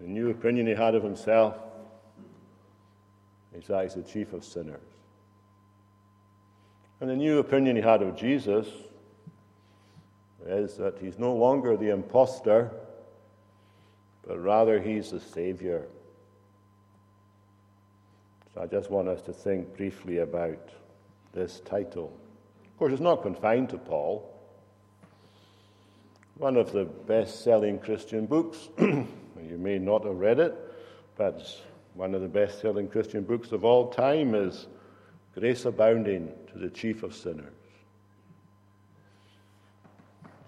The 0.00 0.06
new 0.06 0.30
opinion 0.30 0.68
he 0.68 0.74
had 0.74 0.94
of 0.94 1.02
himself 1.02 1.56
he's 3.66 3.94
the 3.94 4.02
chief 4.02 4.32
of 4.32 4.44
sinners. 4.44 4.80
And 7.00 7.08
the 7.08 7.16
new 7.16 7.38
opinion 7.38 7.76
he 7.76 7.82
had 7.82 8.02
of 8.02 8.16
Jesus 8.16 8.66
is 10.46 10.76
that 10.76 10.98
he's 10.98 11.18
no 11.18 11.34
longer 11.34 11.76
the 11.76 11.90
impostor, 11.90 12.70
but 14.26 14.38
rather 14.38 14.80
he's 14.80 15.10
the 15.10 15.20
Savior. 15.20 15.86
So 18.54 18.62
I 18.62 18.66
just 18.66 18.90
want 18.90 19.08
us 19.08 19.22
to 19.22 19.32
think 19.32 19.76
briefly 19.76 20.18
about 20.18 20.70
this 21.32 21.60
title. 21.60 22.12
Of 22.64 22.78
course, 22.78 22.92
it's 22.92 23.02
not 23.02 23.22
confined 23.22 23.68
to 23.70 23.78
Paul. 23.78 24.34
One 26.36 26.56
of 26.56 26.72
the 26.72 26.84
best 26.84 27.42
selling 27.42 27.78
Christian 27.78 28.26
books, 28.26 28.68
you 28.78 29.08
may 29.58 29.78
not 29.78 30.04
have 30.04 30.16
read 30.16 30.38
it, 30.40 30.54
but 31.16 31.44
one 31.98 32.14
of 32.14 32.22
the 32.22 32.28
best 32.28 32.60
selling 32.60 32.86
Christian 32.86 33.24
books 33.24 33.50
of 33.50 33.64
all 33.64 33.88
time 33.88 34.32
is 34.32 34.68
Grace 35.34 35.64
Abounding 35.64 36.32
to 36.52 36.56
the 36.56 36.70
Chief 36.70 37.02
of 37.02 37.12
Sinners. 37.12 37.52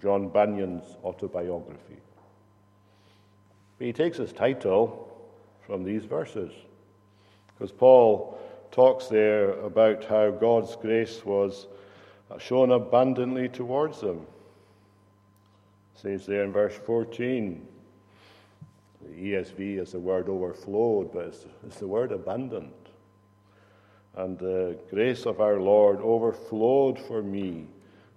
John 0.01 0.29
Bunyan's 0.29 0.95
autobiography. 1.03 1.97
But 3.77 3.85
he 3.85 3.91
takes 3.91 4.17
his 4.17 4.31
title 4.31 5.13
from 5.67 5.83
these 5.83 6.05
verses, 6.05 6.53
because 7.47 7.73
Paul 7.73 8.39
talks 8.71 9.07
there 9.07 9.51
about 9.59 10.05
how 10.05 10.31
God's 10.31 10.77
grace 10.77 11.25
was 11.25 11.67
shown 12.39 12.71
abundantly 12.71 13.49
towards 13.49 13.99
them. 13.99 14.25
Says 15.95 16.25
there 16.25 16.45
in 16.45 16.53
verse 16.53 16.79
14, 16.85 17.67
the 19.03 19.33
ESV 19.33 19.79
is 19.79 19.91
the 19.91 19.99
word 19.99 20.29
overflowed, 20.29 21.11
but 21.13 21.27
it's, 21.27 21.45
it's 21.65 21.79
the 21.79 21.87
word 21.87 22.11
abundant. 22.11 22.73
And 24.15 24.37
the 24.37 24.77
grace 24.89 25.25
of 25.25 25.39
our 25.39 25.59
Lord 25.59 25.99
overflowed 26.01 26.99
for 26.99 27.21
me 27.21 27.67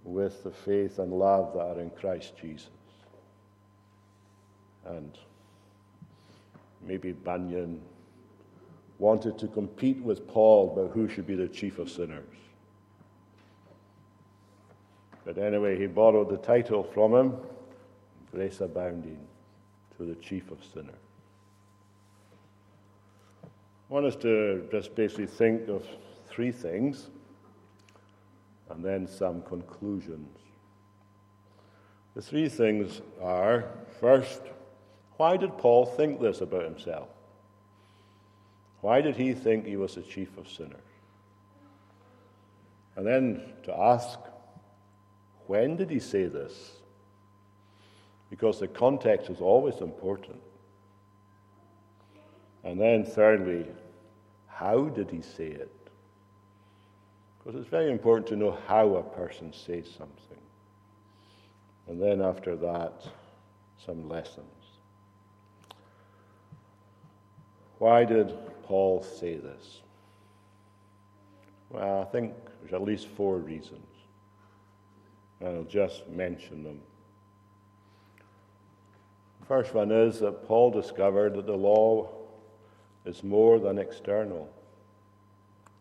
with 0.05 0.43
the 0.43 0.51
faith 0.51 0.99
and 0.99 1.13
love 1.13 1.55
that 1.55 1.61
are 1.61 1.81
in 1.81 1.91
Christ 1.91 2.35
Jesus. 2.37 2.69
And 4.87 5.17
maybe 6.87 7.13
Bunyan, 7.13 7.81
wanted 8.99 9.39
to 9.39 9.49
compete 9.49 10.01
with 10.01 10.27
Paul 10.29 10.73
about 10.73 10.95
who 10.95 11.09
should 11.09 11.27
be 11.27 11.35
the 11.35 11.49
chief 11.49 11.79
of 11.79 11.91
sinners. 11.91 12.25
But 15.25 15.39
anyway, 15.39 15.79
he 15.79 15.87
borrowed 15.87 16.29
the 16.29 16.37
title 16.37 16.85
from 16.85 17.15
him, 17.15 17.37
Grace 18.33 18.61
Abounding, 18.61 19.19
to 19.97 20.05
the 20.05 20.15
chief 20.17 20.51
of 20.51 20.59
sinners. 20.73 20.95
I 23.45 23.93
want 23.93 24.07
us 24.07 24.17
to 24.17 24.67
just 24.71 24.95
basically 24.95 25.27
think 25.27 25.69
of 25.69 25.87
three 26.29 26.51
things 26.51 27.11
and 28.71 28.85
then 28.85 29.07
some 29.07 29.43
conclusions. 29.43 30.39
The 32.15 32.23
three 32.23 32.49
things 32.49 33.03
are 33.21 33.69
first, 34.01 34.41
why 35.17 35.37
did 35.37 35.57
Paul 35.59 35.87
think 35.87 36.21
this 36.21 36.41
about 36.41 36.65
himself? 36.65 37.09
Why 38.81 39.01
did 39.01 39.17
he 39.17 39.33
think 39.33 39.67
he 39.67 39.77
was 39.77 39.95
the 39.95 40.03
chief 40.03 40.37
of 40.39 40.49
sinners? 40.49 40.81
And 42.97 43.07
then 43.07 43.43
to 43.65 43.77
ask, 43.77 44.19
when 45.47 45.77
did 45.77 45.91
he 45.91 45.99
say 45.99 46.27
this? 46.27 46.73
Because 48.35 48.59
the 48.59 48.67
context 48.67 49.31
is 49.31 49.41
always 49.41 49.77
important. 49.81 50.41
And 52.65 52.81
then, 52.81 53.05
thirdly, 53.05 53.65
how 54.49 54.87
did 54.87 55.09
he 55.09 55.23
say 55.23 55.47
it? 55.47 55.71
Because 57.39 57.61
it's 57.61 57.71
very 57.71 57.93
important 57.93 58.27
to 58.31 58.35
know 58.35 58.59
how 58.67 58.97
a 58.97 59.05
person 59.05 59.53
says 59.53 59.87
something. 59.89 60.43
And 61.87 62.03
then, 62.03 62.21
after 62.21 62.57
that, 62.57 63.07
some 63.87 64.09
lessons. 64.09 64.49
Why 67.79 68.05
did 68.05 68.35
Paul 68.65 69.05
say 69.05 69.37
this? 69.37 69.81
Well, 71.71 72.01
I 72.01 72.05
think 72.11 72.35
there's 72.61 72.75
at 72.75 72.83
least 72.83 73.07
four 73.07 73.37
reasons. 73.37 73.87
And 75.39 75.57
I'll 75.57 75.63
just 75.63 76.09
mention 76.09 76.65
them. 76.65 76.81
First 79.49 79.75
one 79.75 79.91
is 79.91 80.21
that 80.21 80.47
Paul 80.47 80.71
discovered 80.71 81.35
that 81.35 81.47
the 81.47 81.57
law 81.57 82.09
is 83.05 83.23
more 83.23 83.59
than 83.59 83.79
external. 83.79 84.49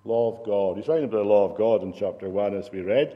Law 0.03 0.37
of 0.37 0.45
God. 0.45 0.77
He's 0.77 0.87
writing 0.89 1.05
about 1.05 1.17
the 1.17 1.23
law 1.23 1.49
of 1.49 1.57
God 1.57 1.81
in 1.81 1.93
chapter 1.93 2.27
1, 2.27 2.55
as 2.55 2.69
we 2.71 2.81
read, 2.81 3.15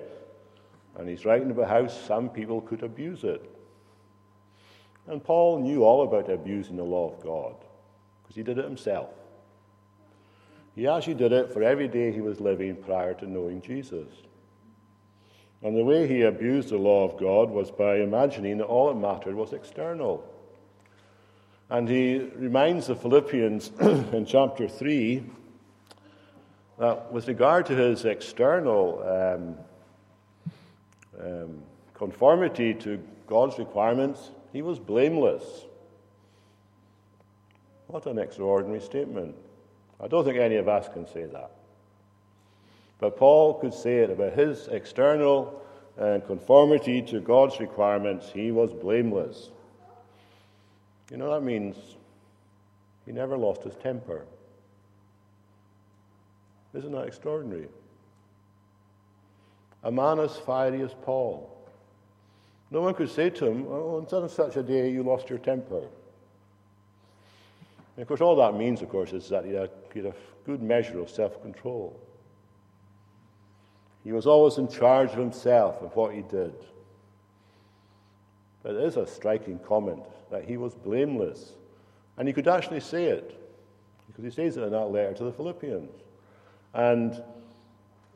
and 0.98 1.10
he's 1.10 1.26
writing 1.26 1.52
about 1.52 1.68
how 1.68 1.88
some 1.88 2.30
people 2.30 2.62
could 2.62 2.82
abuse 2.82 3.26
it. 3.26 3.54
And 5.08 5.24
Paul 5.24 5.60
knew 5.60 5.84
all 5.84 6.04
about 6.04 6.30
abusing 6.32 6.78
the 6.78 6.84
law 6.84 7.12
of 7.12 7.22
God 7.22 7.56
because 8.24 8.36
he 8.36 8.44
did 8.44 8.58
it 8.58 8.66
himself. 8.66 9.10
He 10.76 10.88
actually 10.88 11.16
did 11.16 11.34
it 11.34 11.52
for 11.52 11.64
every 11.64 11.88
day 11.88 12.12
he 12.12 12.22
was 12.22 12.40
living 12.40 12.76
prior 12.76 13.14
to 13.16 13.30
knowing 13.30 13.62
Jesus. 13.62 14.08
And 15.64 15.76
the 15.76 15.84
way 15.84 16.08
he 16.08 16.22
abused 16.22 16.70
the 16.70 16.78
law 16.78 17.04
of 17.04 17.20
God 17.20 17.50
was 17.50 17.72
by 17.72 17.98
imagining 17.98 18.60
that 18.60 18.66
all 18.66 18.88
that 18.88 19.00
mattered 19.00 19.36
was 19.36 19.54
external. 19.54 20.24
And 21.70 21.90
he 21.90 22.20
reminds 22.36 22.88
the 22.88 22.96
Philippians 22.96 23.72
in 23.82 24.26
chapter 24.26 24.70
3 24.70 25.24
that 26.80 27.12
with 27.12 27.28
regard 27.28 27.66
to 27.66 27.76
his 27.76 28.06
external 28.06 29.04
um, 29.04 29.58
um, 31.22 31.64
conformity 31.94 32.74
to 32.76 33.04
God's 33.26 33.58
requirements, 33.60 34.32
he 34.54 34.62
was 34.62 34.80
blameless. 34.80 35.44
What 37.88 38.06
an 38.06 38.18
extraordinary 38.18 38.82
statement. 38.82 39.36
I 40.00 40.08
don't 40.08 40.24
think 40.24 40.38
any 40.38 40.56
of 40.56 40.70
us 40.70 40.88
can 40.88 41.06
say 41.08 41.26
that. 41.26 41.52
But 43.00 43.18
Paul 43.18 43.56
could 43.56 43.74
say 43.74 43.98
it 43.98 44.10
about 44.10 44.34
his 44.34 44.68
external 44.68 45.62
and 45.98 46.26
conformity 46.26 47.02
to 47.02 47.20
God's 47.20 47.60
requirements. 47.60 48.30
He 48.34 48.52
was 48.52 48.72
blameless. 48.72 49.50
You 51.12 51.18
know, 51.18 51.34
that 51.34 51.42
means 51.42 51.76
he 53.06 53.12
never 53.12 53.38
lost 53.38 53.64
his 53.64 53.76
temper. 53.76 54.26
Isn't 56.74 56.92
that 56.92 57.08
extraordinary? 57.08 57.68
A 59.84 59.92
man 59.92 60.20
as 60.20 60.36
fiery 60.38 60.82
as 60.82 60.94
Paul. 61.04 61.54
No 62.72 62.82
one 62.82 62.94
could 62.94 63.10
say 63.10 63.30
to 63.30 63.46
him, 63.46 63.66
Oh, 63.70 64.06
on 64.12 64.30
such 64.30 64.58
a 64.58 64.64
day 64.64 64.90
you 64.90 65.04
lost 65.04 65.30
your 65.30 65.40
temper. 65.40 65.84
And 67.96 68.04
of 68.04 68.08
course, 68.08 68.22
all 68.22 68.36
that 68.36 68.56
means, 68.56 68.82
of 68.82 68.90
course, 68.90 69.14
is 69.14 69.30
that 69.30 69.46
he 69.46 69.54
had, 69.54 69.72
he 69.94 70.00
had 70.00 70.14
a 70.14 70.16
good 70.46 70.62
measure 70.62 71.00
of 71.00 71.10
self 71.10 71.42
control. 71.42 71.98
He 74.04 74.12
was 74.12 74.28
always 74.28 74.58
in 74.58 74.68
charge 74.68 75.12
of 75.12 75.18
himself 75.18 75.82
and 75.82 75.92
what 75.94 76.14
he 76.14 76.22
did. 76.22 76.54
But 78.68 78.76
it 78.76 78.84
is 78.84 78.98
a 78.98 79.08
striking 79.08 79.60
comment 79.60 80.04
that 80.30 80.44
he 80.44 80.58
was 80.58 80.76
blameless. 80.76 81.54
And 82.18 82.28
he 82.28 82.34
could 82.34 82.50
actually 82.50 82.82
say 82.82 83.06
it, 83.06 83.42
because 84.08 84.26
he 84.26 84.30
says 84.30 84.58
it 84.58 84.64
in 84.64 84.72
that 84.72 84.88
letter 84.88 85.14
to 85.14 85.24
the 85.24 85.32
Philippians. 85.32 85.90
And 86.74 87.24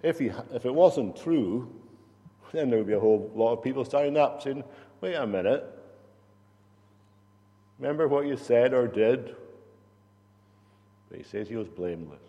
if, 0.03 0.19
he, 0.19 0.29
if 0.53 0.65
it 0.65 0.73
wasn't 0.73 1.15
true, 1.15 1.73
then 2.51 2.69
there 2.69 2.79
would 2.79 2.87
be 2.87 2.95
a 2.95 2.99
whole 2.99 3.31
lot 3.33 3.53
of 3.53 3.63
people 3.63 3.85
standing 3.85 4.17
up 4.17 4.41
saying, 4.41 4.65
wait 4.99 5.13
a 5.13 5.25
minute. 5.25 5.63
Remember 7.79 8.09
what 8.09 8.27
you 8.27 8.35
said 8.35 8.73
or 8.73 8.89
did? 8.89 9.33
But 11.09 11.19
he 11.19 11.23
says 11.23 11.47
he 11.47 11.55
was 11.55 11.69
blameless. 11.69 12.19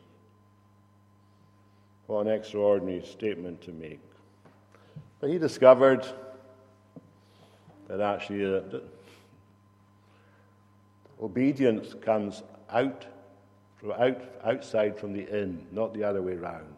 What 2.07 2.29
an 2.29 2.33
extraordinary 2.33 3.05
statement 3.05 3.63
to 3.63 3.73
make. 3.73 3.99
But 5.19 5.31
he 5.31 5.39
discovered 5.39 6.07
that 7.92 8.00
actually 8.00 8.44
uh, 8.44 8.61
obedience 11.20 11.94
comes 12.00 12.42
out, 12.70 13.05
from 13.76 13.92
out 13.92 14.20
outside 14.44 14.98
from 14.98 15.12
the 15.12 15.28
in, 15.28 15.66
not 15.72 15.92
the 15.92 16.02
other 16.02 16.22
way 16.22 16.35
round. 16.35 16.74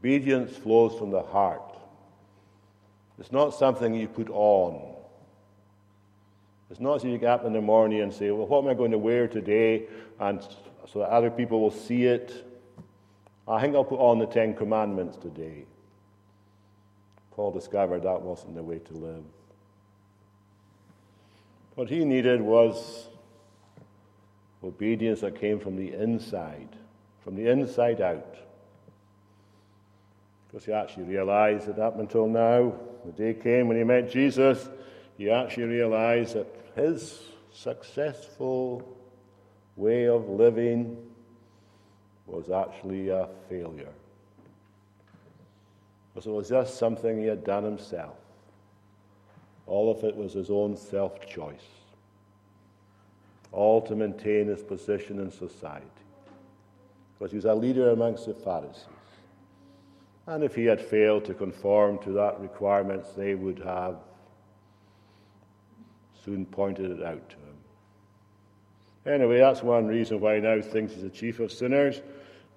Obedience 0.00 0.56
flows 0.56 0.98
from 0.98 1.10
the 1.10 1.22
heart. 1.22 1.78
It's 3.18 3.30
not 3.30 3.54
something 3.54 3.94
you 3.94 4.08
put 4.08 4.30
on. 4.30 4.94
It's 6.70 6.80
not 6.80 7.02
so 7.02 7.08
you 7.08 7.18
get 7.18 7.28
up 7.28 7.44
in 7.44 7.52
the 7.52 7.60
morning 7.60 8.00
and 8.00 8.12
say, 8.12 8.30
Well, 8.30 8.46
what 8.46 8.64
am 8.64 8.70
I 8.70 8.74
going 8.74 8.90
to 8.90 8.98
wear 8.98 9.28
today? 9.28 9.86
And 10.18 10.42
so 10.90 11.00
that 11.00 11.10
other 11.10 11.30
people 11.30 11.60
will 11.60 11.70
see 11.70 12.04
it. 12.04 12.50
I 13.46 13.60
think 13.60 13.74
I'll 13.74 13.84
put 13.84 14.00
on 14.00 14.18
the 14.18 14.26
Ten 14.26 14.54
Commandments 14.54 15.18
today. 15.18 15.66
Paul 17.34 17.50
discovered 17.50 18.04
that 18.04 18.22
wasn't 18.22 18.54
the 18.54 18.62
way 18.62 18.78
to 18.78 18.94
live. 18.94 19.24
What 21.74 21.90
he 21.90 22.04
needed 22.04 22.40
was 22.40 23.08
obedience 24.62 25.20
that 25.20 25.40
came 25.40 25.58
from 25.58 25.76
the 25.76 25.92
inside, 25.92 26.68
from 27.22 27.34
the 27.34 27.50
inside 27.50 28.00
out. 28.00 28.36
Because 30.46 30.64
he 30.64 30.72
actually 30.72 31.04
realized 31.04 31.66
that 31.66 31.80
up 31.80 31.98
until 31.98 32.28
now, 32.28 32.72
the 33.04 33.12
day 33.12 33.34
came 33.34 33.66
when 33.66 33.76
he 33.76 33.84
met 33.84 34.10
Jesus, 34.10 34.68
he 35.18 35.28
actually 35.28 35.64
realized 35.64 36.34
that 36.34 36.46
his 36.76 37.20
successful 37.52 38.96
way 39.76 40.06
of 40.06 40.28
living 40.28 40.96
was 42.26 42.50
actually 42.50 43.08
a 43.08 43.28
failure 43.48 43.92
because 46.14 46.26
it 46.26 46.30
was 46.30 46.48
just 46.48 46.78
something 46.78 47.18
he 47.18 47.26
had 47.26 47.44
done 47.44 47.64
himself. 47.64 48.16
All 49.66 49.90
of 49.90 50.04
it 50.04 50.14
was 50.14 50.32
his 50.32 50.50
own 50.50 50.76
self 50.76 51.26
choice, 51.26 51.66
all 53.50 53.82
to 53.82 53.96
maintain 53.96 54.46
his 54.46 54.62
position 54.62 55.18
in 55.18 55.32
society, 55.32 55.86
because 57.18 57.32
he 57.32 57.36
was 57.36 57.46
a 57.46 57.54
leader 57.54 57.90
amongst 57.90 58.26
the 58.26 58.34
Pharisees. 58.34 58.84
And 60.26 60.42
if 60.42 60.54
he 60.54 60.64
had 60.64 60.80
failed 60.80 61.24
to 61.26 61.34
conform 61.34 61.98
to 61.98 62.12
that 62.12 62.40
requirements, 62.40 63.10
they 63.12 63.34
would 63.34 63.58
have 63.58 63.96
soon 66.24 66.46
pointed 66.46 66.90
it 66.90 67.02
out 67.04 67.28
to 67.28 67.36
him. 67.36 69.14
Anyway, 69.14 69.38
that's 69.38 69.62
one 69.62 69.86
reason 69.86 70.20
why 70.20 70.38
now 70.38 70.62
thinks 70.62 70.94
he's 70.94 71.02
the 71.02 71.10
chief 71.10 71.40
of 71.40 71.52
sinners 71.52 72.00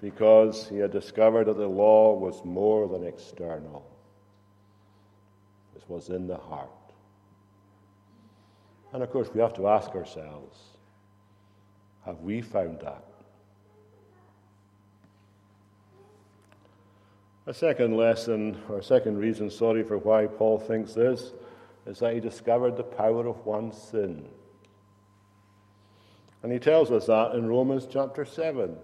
because 0.01 0.67
he 0.67 0.77
had 0.77 0.91
discovered 0.91 1.45
that 1.45 1.57
the 1.57 1.67
law 1.67 2.13
was 2.13 2.43
more 2.45 2.87
than 2.87 3.03
external, 3.03 3.85
it 5.75 5.83
was 5.87 6.09
in 6.09 6.27
the 6.27 6.37
heart. 6.37 6.69
And 8.93 9.03
of 9.03 9.11
course, 9.11 9.29
we 9.33 9.41
have 9.41 9.53
to 9.55 9.67
ask 9.67 9.91
ourselves 9.91 10.59
have 12.05 12.21
we 12.21 12.41
found 12.41 12.79
that? 12.79 13.03
A 17.47 17.53
second 17.53 17.97
lesson, 17.97 18.57
or 18.69 18.81
second 18.81 19.17
reason, 19.17 19.49
sorry, 19.49 19.83
for 19.83 19.97
why 19.97 20.25
Paul 20.25 20.57
thinks 20.57 20.93
this, 20.93 21.33
is 21.85 21.99
that 21.99 22.13
he 22.13 22.21
discovered 22.21 22.77
the 22.77 22.83
power 22.83 23.27
of 23.27 23.45
one 23.45 23.73
sin. 23.73 24.25
And 26.43 26.51
he 26.51 26.59
tells 26.59 26.91
us 26.91 27.07
that 27.07 27.35
in 27.35 27.47
Romans 27.47 27.87
chapter 27.89 28.23
7. 28.23 28.77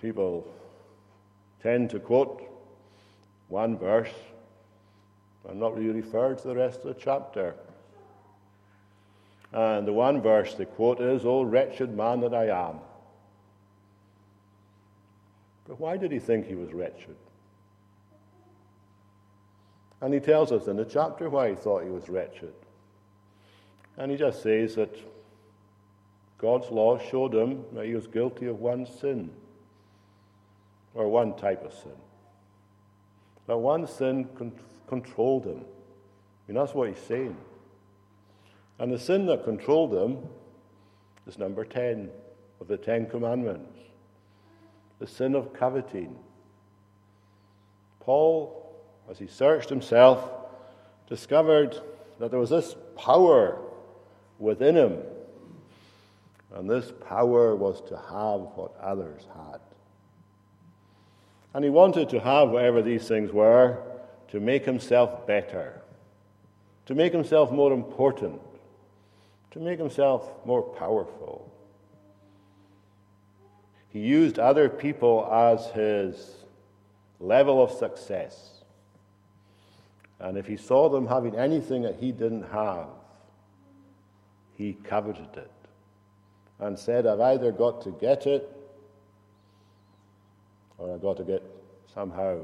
People 0.00 0.46
tend 1.62 1.90
to 1.90 2.00
quote 2.00 2.42
one 3.48 3.76
verse 3.76 4.12
and 5.48 5.58
not 5.58 5.76
really 5.76 6.00
refer 6.00 6.34
to 6.34 6.48
the 6.48 6.54
rest 6.54 6.80
of 6.80 6.94
the 6.94 7.00
chapter. 7.00 7.54
And 9.52 9.86
the 9.86 9.92
one 9.92 10.22
verse 10.22 10.54
they 10.54 10.64
quote 10.64 11.00
is, 11.00 11.24
O 11.24 11.42
wretched 11.42 11.94
man 11.94 12.20
that 12.20 12.34
I 12.34 12.46
am. 12.46 12.76
But 15.66 15.80
why 15.80 15.96
did 15.96 16.12
he 16.12 16.18
think 16.18 16.46
he 16.46 16.54
was 16.54 16.72
wretched? 16.72 17.16
And 20.00 20.14
he 20.14 20.20
tells 20.20 20.50
us 20.50 20.66
in 20.66 20.76
the 20.76 20.84
chapter 20.84 21.28
why 21.28 21.50
he 21.50 21.54
thought 21.54 21.84
he 21.84 21.90
was 21.90 22.08
wretched. 22.08 22.54
And 23.96 24.10
he 24.10 24.16
just 24.16 24.42
says 24.42 24.76
that 24.76 24.96
God's 26.38 26.70
law 26.70 26.98
showed 26.98 27.34
him 27.34 27.64
that 27.74 27.84
he 27.84 27.94
was 27.94 28.06
guilty 28.06 28.46
of 28.46 28.60
one 28.60 28.86
sin, 28.86 29.30
or 30.94 31.08
one 31.08 31.36
type 31.36 31.64
of 31.64 31.72
sin. 31.72 31.92
That 33.46 33.56
one 33.56 33.86
sin 33.86 34.28
con- 34.36 34.52
controlled 34.86 35.44
him. 35.44 35.60
I 35.60 36.52
mean, 36.52 36.54
that's 36.56 36.74
what 36.74 36.88
he's 36.88 36.98
saying. 36.98 37.36
And 38.78 38.92
the 38.92 38.98
sin 38.98 39.26
that 39.26 39.44
controlled 39.44 39.92
him 39.92 40.18
is 41.26 41.38
number 41.38 41.64
10 41.64 42.10
of 42.60 42.68
the 42.68 42.76
Ten 42.76 43.06
Commandments 43.06 43.80
the 45.00 45.06
sin 45.06 45.34
of 45.34 45.52
coveting. 45.52 46.14
Paul, 48.00 48.70
as 49.10 49.18
he 49.18 49.26
searched 49.26 49.68
himself, 49.68 50.30
discovered 51.08 51.76
that 52.20 52.30
there 52.30 52.38
was 52.38 52.50
this 52.50 52.76
power 52.96 53.58
within 54.38 54.76
him. 54.76 54.98
And 56.54 56.68
this 56.68 56.92
power 57.08 57.56
was 57.56 57.80
to 57.88 57.96
have 57.96 58.40
what 58.56 58.76
others 58.80 59.26
had. 59.34 59.60
And 61.52 61.64
he 61.64 61.70
wanted 61.70 62.08
to 62.10 62.20
have 62.20 62.50
whatever 62.50 62.82
these 62.82 63.08
things 63.08 63.32
were 63.32 63.78
to 64.28 64.40
make 64.40 64.64
himself 64.64 65.26
better, 65.26 65.82
to 66.86 66.94
make 66.94 67.12
himself 67.12 67.50
more 67.50 67.72
important, 67.72 68.40
to 69.50 69.58
make 69.58 69.78
himself 69.78 70.30
more 70.44 70.62
powerful. 70.62 71.50
He 73.88 73.98
used 73.98 74.38
other 74.38 74.68
people 74.68 75.28
as 75.32 75.66
his 75.70 76.36
level 77.18 77.62
of 77.62 77.72
success. 77.72 78.62
And 80.20 80.38
if 80.38 80.46
he 80.46 80.56
saw 80.56 80.88
them 80.88 81.08
having 81.08 81.34
anything 81.34 81.82
that 81.82 81.96
he 81.96 82.12
didn't 82.12 82.44
have, 82.52 82.86
he 84.56 84.74
coveted 84.84 85.36
it 85.36 85.50
and 86.60 86.78
said, 86.78 87.06
I've 87.06 87.20
either 87.20 87.50
got 87.50 87.80
to 87.82 87.90
get 87.90 88.26
it 88.26 88.59
or 90.80 90.92
I've 90.94 91.02
got 91.02 91.18
to 91.18 91.24
get 91.24 91.42
somehow 91.94 92.38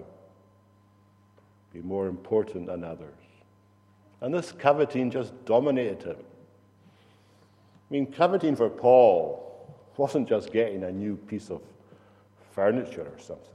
be 1.72 1.80
more 1.80 2.06
important 2.06 2.66
than 2.66 2.84
others. 2.84 3.08
And 4.20 4.32
this 4.32 4.52
coveting 4.52 5.10
just 5.10 5.32
dominated 5.44 6.02
him. 6.02 6.16
I 6.18 7.92
mean, 7.92 8.12
coveting 8.12 8.56
for 8.56 8.68
Paul 8.68 9.42
wasn't 9.96 10.28
just 10.28 10.52
getting 10.52 10.84
a 10.84 10.92
new 10.92 11.16
piece 11.16 11.50
of 11.50 11.60
furniture 12.52 13.02
or 13.02 13.18
something, 13.18 13.46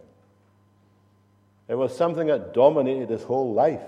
it 1.68 1.76
was 1.76 1.96
something 1.96 2.28
that 2.28 2.54
dominated 2.54 3.10
his 3.10 3.24
whole 3.24 3.54
life. 3.54 3.82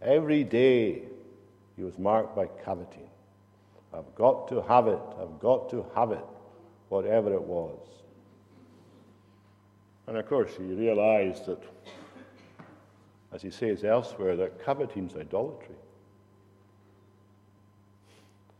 Every 0.00 0.44
day 0.44 1.02
he 1.76 1.82
was 1.82 1.96
marked 1.98 2.34
by 2.36 2.46
coveting. 2.64 3.08
I've 3.94 4.14
got 4.14 4.48
to 4.48 4.62
have 4.62 4.88
it. 4.88 5.00
I've 5.20 5.38
got 5.40 5.70
to 5.70 5.86
have 5.94 6.12
it, 6.12 6.24
whatever 6.88 7.32
it 7.32 7.42
was. 7.42 7.78
And 10.06 10.16
of 10.16 10.28
course, 10.28 10.52
he 10.56 10.64
realized 10.64 11.46
that, 11.46 11.62
as 13.32 13.42
he 13.42 13.50
says 13.50 13.84
elsewhere, 13.84 14.36
that 14.36 14.62
coveting's 14.64 15.16
idolatry. 15.16 15.76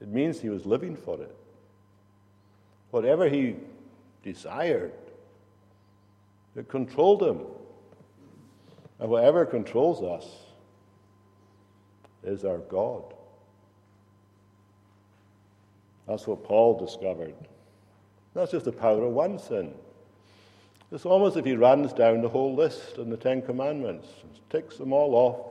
It 0.01 0.09
means 0.09 0.41
he 0.41 0.49
was 0.49 0.67
living 0.67 0.97
for 0.97 1.21
it. 1.21 1.37
Whatever 2.91 3.29
he 3.29 3.57
desired, 4.23 4.93
it 6.57 6.69
controlled 6.69 7.23
him. 7.23 7.41
And 8.99 9.11
whatever 9.11 9.45
controls 9.45 10.03
us 10.03 10.29
is 12.23 12.45
our 12.45 12.59
God. 12.59 13.03
That's 16.07 16.27
what 16.27 16.45
Paul 16.45 16.79
discovered. 16.79 17.35
That's 18.35 18.53
just 18.53 18.65
the 18.65 18.73
power 18.73 19.05
of 19.05 19.13
one 19.13 19.39
sin. 19.39 19.75
It's 20.93 21.07
almost 21.07 21.37
as 21.37 21.41
if 21.41 21.47
he 21.47 21.57
runs 21.57 21.95
down 21.95 22.21
the 22.21 22.29
whole 22.29 22.55
list 22.55 22.99
in 22.99 23.09
the 23.09 23.17
Ten 23.17 23.41
Commandments, 23.41 24.07
ticks 24.51 24.77
them 24.77 24.93
all 24.93 25.15
off. 25.15 25.47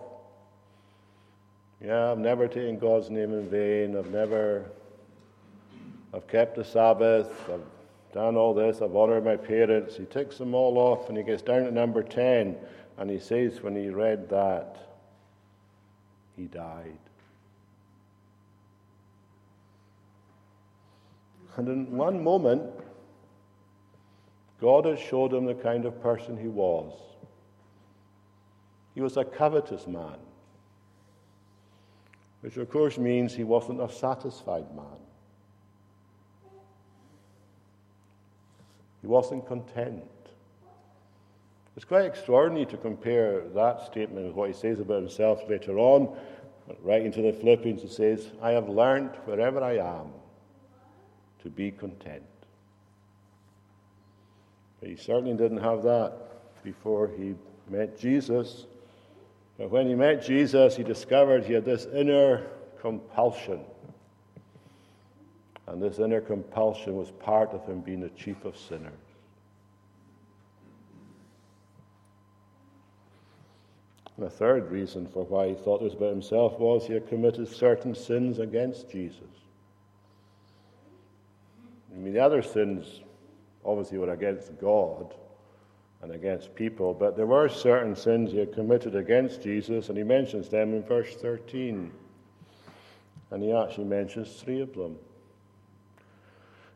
Yeah, 1.84 2.12
I've 2.12 2.20
never 2.20 2.48
taken 2.48 2.78
God's 2.78 3.10
name 3.10 3.34
in 3.34 3.50
vain. 3.50 3.98
I've 3.98 4.12
never, 4.12 4.66
I've 6.14 6.28
kept 6.28 6.56
the 6.56 6.64
Sabbath. 6.64 7.32
I've 7.52 7.66
done 8.14 8.36
all 8.36 8.54
this. 8.54 8.84
I've 8.84 8.96
honored 8.96 9.26
my 9.26 9.36
parents. 9.36 9.98
He 9.98 10.06
ticks 10.06 10.38
them 10.38 10.54
all 10.54 10.78
off 10.78 11.10
and 11.10 11.18
he 11.18 11.24
gets 11.24 11.42
down 11.42 11.64
to 11.64 11.72
number 11.72 12.04
10 12.04 12.56
and 13.00 13.10
he 13.10 13.18
says 13.18 13.64
when 13.64 13.76
he 13.76 13.90
read 13.90 14.30
that, 14.30 14.78
he 16.38 16.44
died. 16.44 17.00
And 21.58 21.68
in 21.68 21.98
one 21.98 22.24
moment, 22.24 22.72
God 24.62 24.86
had 24.86 25.00
showed 25.00 25.34
him 25.34 25.46
the 25.46 25.56
kind 25.56 25.86
of 25.86 26.02
person 26.02 26.38
he 26.38 26.48
was. 26.48 26.94
He 28.94 29.02
was 29.02 29.18
a 29.18 29.26
covetous 29.26 29.88
man, 29.88 30.18
which 32.42 32.58
of 32.58 32.70
course 32.70 33.00
means 33.00 33.34
he 33.34 33.44
wasn't 33.44 33.82
a 33.82 33.92
satisfied 33.92 34.74
man. 34.76 34.86
He 39.02 39.08
wasn't 39.08 39.48
content. 39.48 40.04
It's 41.76 41.86
quite 41.86 42.06
extraordinary 42.06 42.68
to 42.68 42.78
compare 42.78 43.42
that 43.56 43.88
statement 43.88 44.28
with 44.28 44.36
what 44.36 44.50
he 44.50 44.54
says 44.54 44.80
about 44.80 45.02
himself 45.02 45.42
later 45.50 45.80
on. 45.80 46.16
Writing 46.84 47.12
to 47.14 47.22
the 47.24 47.34
Philippians, 47.34 47.82
he 47.82 47.88
says, 47.88 48.30
I 48.42 48.52
have 48.52 48.70
learned 48.70 49.10
wherever 49.26 49.64
I 49.64 49.78
am 49.78 50.12
to 51.42 51.50
be 51.50 51.72
content. 51.72 52.24
But 54.82 54.90
he 54.90 54.96
certainly 54.96 55.38
didn't 55.38 55.60
have 55.60 55.84
that 55.84 56.14
before 56.64 57.10
he 57.16 57.36
met 57.70 57.98
Jesus. 57.98 58.66
But 59.58 59.70
when 59.70 59.88
he 59.88 59.94
met 59.94 60.26
Jesus, 60.26 60.76
he 60.76 60.84
discovered 60.84 61.46
he 61.46 61.54
had 61.54 61.64
this 61.64 61.86
inner 61.86 62.48
compulsion. 62.82 63.62
And 65.68 65.82
this 65.82 66.00
inner 66.00 66.20
compulsion 66.20 66.96
was 66.96 67.12
part 67.12 67.52
of 67.52 67.64
him 67.66 67.82
being 67.82 68.02
the 68.02 68.10
chief 68.10 68.44
of 68.44 68.58
sinners. 68.58 68.92
And 74.18 74.26
the 74.26 74.32
third 74.32 74.72
reason 74.72 75.08
for 75.08 75.24
why 75.26 75.50
he 75.50 75.54
thought 75.54 75.82
this 75.82 75.94
about 75.94 76.10
himself 76.10 76.60
was 76.60 76.88
he 76.88 76.94
had 76.94 77.08
committed 77.08 77.48
certain 77.48 77.94
sins 77.94 78.40
against 78.40 78.90
Jesus. 78.90 79.20
I 81.94 81.98
mean, 81.98 82.14
the 82.14 82.20
other 82.20 82.42
sins 82.42 83.02
obviously 83.66 83.98
were 83.98 84.12
against 84.12 84.60
God 84.60 85.14
and 86.02 86.12
against 86.12 86.56
people, 86.56 86.94
but 86.94 87.16
there 87.16 87.28
were 87.28 87.48
certain 87.48 87.96
sins 87.96 88.32
he 88.32 88.40
had 88.40 88.54
committed 88.54 88.96
against 88.96 89.44
Jesus, 89.44 89.90
and 89.90 89.98
he 89.98 90.04
mentions 90.04 90.50
them 90.50 90.74
in 90.74 90.84
verse 90.84 91.16
13. 91.16 91.92
And 93.30 93.44
he 93.44 93.52
actually 93.54 93.86
mentions 93.86 94.34
three 94.42 94.62
of 94.62 94.74
them. 94.74 94.98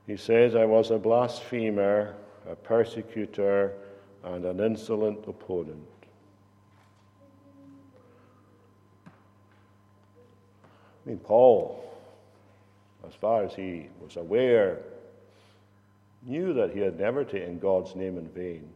He 0.06 0.16
says, 0.16 0.56
I 0.56 0.66
was 0.66 0.92
a 0.92 1.00
blasphemer, 1.00 2.14
a 2.48 2.56
persecutor, 2.56 3.74
and 4.24 4.46
an 4.46 4.60
insolent 4.60 5.28
opponent. 5.28 5.88
I 11.06 11.10
mean, 11.10 11.18
Paul, 11.18 11.84
as 13.08 13.14
far 13.16 13.44
as 13.44 13.54
he 13.54 13.88
was 14.02 14.18
aware 14.18 14.80
knew 16.26 16.54
that 16.54 16.72
he 16.72 16.80
had 16.80 17.00
never 17.00 17.24
taken 17.24 17.60
God's 17.60 17.96
name 17.96 18.18
in 18.18 18.28
vain. 18.30 18.70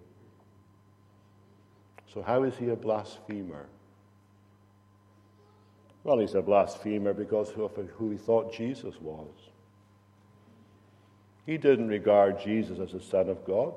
So, 2.14 2.22
how 2.22 2.44
is 2.44 2.56
he 2.58 2.70
a 2.70 2.76
blasphemer? 2.76 3.68
Well, 6.04 6.20
he's 6.20 6.36
a 6.36 6.42
blasphemer 6.42 7.14
because 7.14 7.52
of 7.52 7.76
who 7.98 8.12
he 8.12 8.18
thought 8.18 8.54
Jesus 8.54 8.96
was. 9.02 9.28
He 11.46 11.58
didn't 11.58 11.88
regard 11.88 12.40
Jesus 12.40 12.80
as 12.80 12.94
the 12.94 13.02
Son 13.02 13.30
of 13.30 13.46
God. 13.46 13.74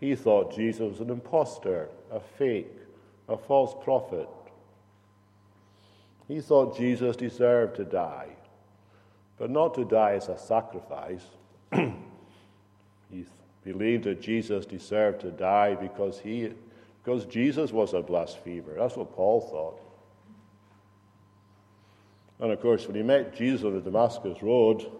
He 0.00 0.14
thought 0.14 0.54
Jesus 0.54 0.92
was 0.92 1.00
an 1.00 1.10
impostor, 1.10 1.88
a 2.10 2.20
fake, 2.20 2.72
a 3.28 3.36
false 3.36 3.74
prophet. 3.84 4.28
He 6.26 6.40
thought 6.40 6.76
Jesus 6.76 7.16
deserved 7.16 7.76
to 7.76 7.84
die, 7.84 8.28
but 9.38 9.50
not 9.50 9.74
to 9.74 9.84
die 9.84 10.12
as 10.12 10.28
a 10.28 10.38
sacrifice. 10.38 11.24
believed 13.64 14.04
that 14.04 14.20
Jesus 14.20 14.66
deserved 14.66 15.20
to 15.20 15.30
die 15.30 15.74
because, 15.74 16.18
he, 16.20 16.52
because 17.02 17.24
Jesus 17.26 17.72
was 17.72 17.94
a 17.94 18.00
blasphemer. 18.00 18.74
That's 18.76 18.96
what 18.96 19.14
Paul 19.14 19.40
thought. 19.40 19.80
And 22.40 22.52
of 22.52 22.60
course, 22.60 22.86
when 22.86 22.96
he 22.96 23.02
met 23.02 23.36
Jesus 23.36 23.64
on 23.64 23.74
the 23.74 23.80
Damascus 23.80 24.42
Road, 24.42 24.90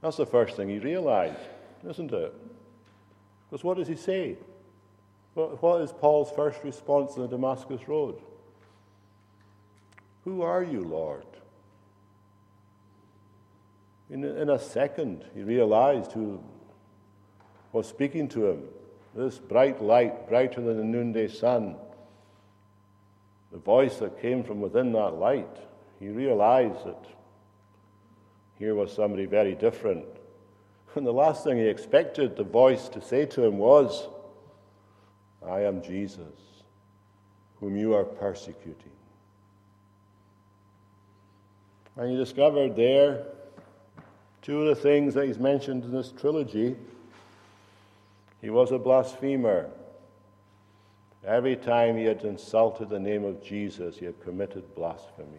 that's 0.00 0.16
the 0.16 0.26
first 0.26 0.56
thing 0.56 0.68
he 0.68 0.78
realized, 0.78 1.40
isn't 1.88 2.12
it? 2.12 2.34
Because 3.50 3.64
what 3.64 3.76
does 3.76 3.88
he 3.88 3.96
say? 3.96 4.36
What 5.34 5.80
is 5.80 5.92
Paul's 5.92 6.30
first 6.30 6.62
response 6.62 7.14
on 7.14 7.22
the 7.22 7.28
Damascus 7.28 7.88
Road? 7.88 8.20
Who 10.24 10.42
are 10.42 10.62
you, 10.62 10.82
Lord? 10.82 11.24
In, 14.12 14.24
in 14.24 14.50
a 14.50 14.58
second, 14.58 15.24
he 15.34 15.42
realized 15.42 16.12
who 16.12 16.38
was 17.72 17.88
speaking 17.88 18.28
to 18.28 18.46
him. 18.46 18.64
This 19.14 19.38
bright 19.38 19.82
light, 19.82 20.28
brighter 20.28 20.60
than 20.60 20.76
the 20.76 20.84
noonday 20.84 21.28
sun. 21.28 21.76
The 23.52 23.58
voice 23.58 23.96
that 23.96 24.20
came 24.20 24.44
from 24.44 24.60
within 24.60 24.92
that 24.92 25.14
light. 25.14 25.56
He 25.98 26.08
realized 26.08 26.84
that 26.84 27.06
here 28.58 28.74
was 28.74 28.92
somebody 28.92 29.24
very 29.24 29.54
different. 29.54 30.04
And 30.94 31.06
the 31.06 31.12
last 31.12 31.42
thing 31.42 31.56
he 31.56 31.66
expected 31.66 32.36
the 32.36 32.44
voice 32.44 32.90
to 32.90 33.00
say 33.00 33.24
to 33.24 33.42
him 33.42 33.56
was, 33.56 34.08
I 35.42 35.60
am 35.60 35.80
Jesus, 35.80 36.38
whom 37.60 37.78
you 37.78 37.94
are 37.94 38.04
persecuting. 38.04 38.92
And 41.96 42.10
he 42.10 42.16
discovered 42.18 42.76
there 42.76 43.24
two 44.42 44.62
of 44.62 44.76
the 44.76 44.82
things 44.82 45.14
that 45.14 45.26
he's 45.26 45.38
mentioned 45.38 45.84
in 45.84 45.92
this 45.92 46.12
trilogy. 46.12 46.76
He 48.40 48.50
was 48.50 48.72
a 48.72 48.78
blasphemer. 48.78 49.70
Every 51.24 51.54
time 51.54 51.96
he 51.96 52.04
had 52.04 52.24
insulted 52.24 52.90
the 52.90 52.98
name 52.98 53.24
of 53.24 53.42
Jesus, 53.42 53.96
he 53.96 54.04
had 54.04 54.20
committed 54.20 54.74
blasphemy. 54.74 55.38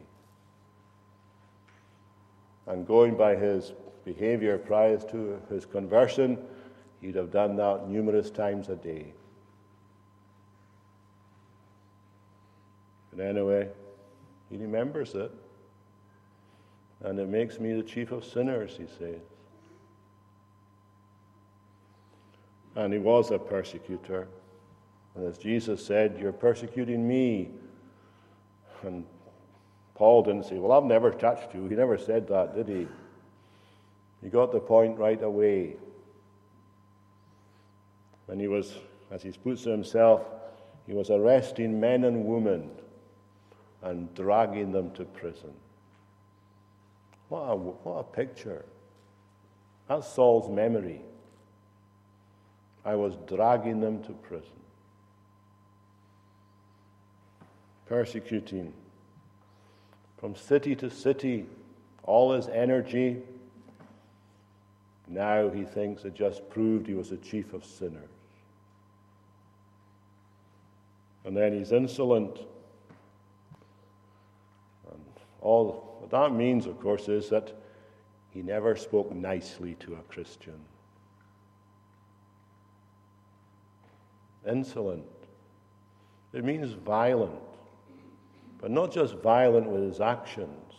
And 2.66 2.88
going 2.88 3.18
by 3.18 3.36
his 3.36 3.74
behavior 4.06 4.58
prior 4.58 4.98
to 4.98 5.42
his 5.50 5.66
conversion, 5.66 6.38
he'd 7.02 7.16
have 7.16 7.32
done 7.32 7.58
that 7.58 7.90
numerous 7.90 8.32
times 8.32 8.70
a 8.70 8.78
day. 8.78 9.12
But 13.12 13.26
anyway, 13.26 13.68
he 14.50 14.56
remembers 14.56 15.14
it. 15.14 15.32
And 17.04 17.20
it 17.20 17.28
makes 17.28 17.60
me 17.60 17.74
the 17.74 17.84
chief 17.84 18.12
of 18.12 18.24
sinners, 18.24 18.78
he 18.78 18.86
says. 18.98 19.22
And 22.76 22.94
he 22.94 23.00
was 23.00 23.32
a 23.32 23.38
persecutor. 23.38 24.28
And 25.16 25.28
as 25.28 25.38
Jesus 25.38 25.86
said, 25.86 26.18
You're 26.20 26.32
persecuting 26.32 27.08
me. 27.08 27.52
And 28.82 29.06
Paul 29.96 30.24
didn't 30.24 30.46
say, 30.46 30.58
Well, 30.58 30.72
I've 30.72 30.86
never 30.86 31.12
touched 31.12 31.54
you. 31.54 31.68
He 31.68 31.76
never 31.76 31.98
said 31.98 32.28
that, 32.30 32.56
did 32.56 32.68
he? 32.68 32.88
He 34.24 34.30
got 34.30 34.52
the 34.52 34.60
point 34.60 34.98
right 34.98 35.22
away. 35.22 35.76
When 38.26 38.40
he 38.40 38.48
was, 38.48 38.74
as 39.12 39.22
he 39.22 39.32
puts 39.32 39.66
it 39.66 39.72
himself, 39.72 40.22
he 40.88 40.94
was 40.94 41.10
arresting 41.10 41.80
men 41.80 42.06
and 42.06 42.26
women 42.26 42.70
and 43.82 44.14
dragging 44.16 44.72
them 44.72 44.92
to 44.92 45.04
prison. 45.04 45.54
What 47.30 47.42
a, 47.42 47.56
what 47.56 48.00
a 48.00 48.04
picture. 48.04 48.66
That's 49.88 50.08
Saul's 50.08 50.50
memory. 50.50 51.02
I 52.86 52.96
was 52.96 53.16
dragging 53.28 53.80
them 53.80 54.04
to 54.04 54.12
prison, 54.12 54.50
persecuting 57.88 58.74
from 60.18 60.36
city 60.36 60.76
to 60.76 60.90
city, 60.90 61.46
all 62.04 62.34
his 62.34 62.48
energy. 62.48 63.22
Now 65.08 65.50
he 65.50 65.64
thinks 65.64 66.06
it 66.06 66.14
just 66.14 66.50
proved 66.50 66.88
he 66.88 66.94
was 66.94 67.12
a 67.12 67.18
chief 67.18 67.54
of 67.54 67.66
sinners. 67.66 68.10
And 71.26 71.36
then 71.36 71.58
he's 71.58 71.72
insolent. 71.72 72.40
All 75.44 76.00
what 76.00 76.10
that 76.10 76.36
means, 76.36 76.66
of 76.66 76.80
course, 76.80 77.08
is 77.08 77.30
that 77.30 77.54
he 78.32 78.42
never 78.42 78.76
spoke 78.76 79.14
nicely 79.14 79.76
to 79.82 79.94
a 79.94 80.02
Christian. 80.12 80.60
Insolent. 84.48 85.06
It 86.34 86.44
means 86.44 86.72
violent 86.72 87.40
but 88.64 88.72
not 88.72 88.94
just 88.94 89.16
violent 89.16 89.68
with 89.68 89.84
his 89.84 90.00
actions, 90.00 90.74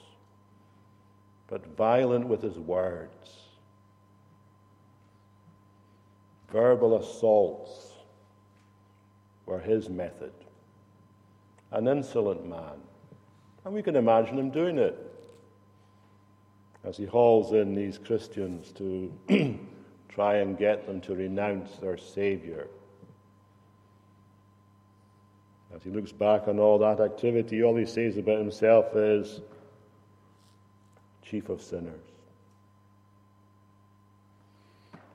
but 1.49 1.67
violent 1.77 2.27
with 2.27 2.41
his 2.41 2.59
words. 2.59 3.51
Verbal 6.51 6.97
assaults 6.97 7.93
were 9.45 9.61
his 9.61 9.91
method. 9.91 10.33
An 11.73 11.87
insolent 11.87 12.49
man. 12.49 12.81
And 13.65 13.73
we 13.75 13.83
can 13.83 13.97
imagine 13.97 14.39
him 14.39 14.51
doing 14.51 14.79
it 14.79 14.99
as 16.85 16.97
he 16.97 17.07
hauls 17.07 17.53
in 17.53 17.75
these 17.75 17.99
Christians 17.99 18.73
to 18.73 19.13
try 20.09 20.37
and 20.37 20.59
get 20.59 20.87
them 20.87 21.01
to 21.03 21.15
renounce 21.15 21.77
their 21.77 21.97
Savior. 21.97 22.69
As 25.75 25.83
he 25.83 25.91
looks 25.91 26.13
back 26.13 26.47
on 26.47 26.59
all 26.59 26.79
that 26.79 27.01
activity, 27.01 27.65
all 27.65 27.75
he 27.75 27.87
says 27.87 28.19
about 28.19 28.39
himself 28.39 28.95
is 28.95 29.41
chief 31.23 31.49
of 31.49 31.61
sinners. 31.63 32.05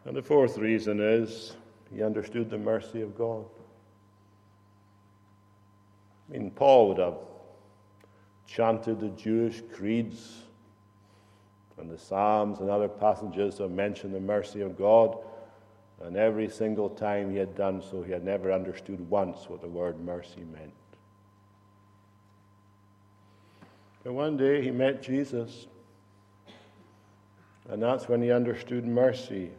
And 0.06 0.18
the 0.18 0.24
fourth 0.24 0.58
reason 0.58 1.00
is 1.00 1.56
he 1.94 2.02
understood 2.02 2.50
the 2.50 2.58
mercy 2.58 3.02
of 3.02 3.16
God. 3.16 3.46
I 6.28 6.34
mean, 6.34 6.52
Paul 6.52 6.90
would 6.90 6.98
have 6.98 7.14
chanted 8.50 9.00
the 9.00 9.10
Jewish 9.10 9.62
creeds 9.74 10.44
and 11.78 11.90
the 11.90 11.98
Psalms 11.98 12.60
and 12.60 12.70
other 12.70 12.88
passages 12.88 13.58
that 13.58 13.70
mention 13.70 14.12
the 14.12 14.20
mercy 14.20 14.62
of 14.62 14.78
God. 14.78 15.18
And 16.02 16.18
every 16.18 16.50
single 16.50 16.90
time 16.90 17.32
he 17.32 17.38
had 17.38 17.56
done 17.56 17.82
so, 17.82 18.02
he 18.02 18.12
had 18.12 18.24
never 18.24 18.52
understood 18.52 19.08
once 19.10 19.50
what 19.50 19.62
the 19.62 19.68
word 19.68 20.00
mercy 20.00 20.44
meant. 20.52 20.74
But 24.04 24.14
one 24.14 24.38
day 24.38 24.62
he 24.64 24.72
met 24.72 25.04
Jesus, 25.04 25.68
and 27.70 27.84
that's 27.84 28.08
when 28.08 28.22
he 28.22 28.32
understood 28.32 28.86
mercy. 28.86 29.52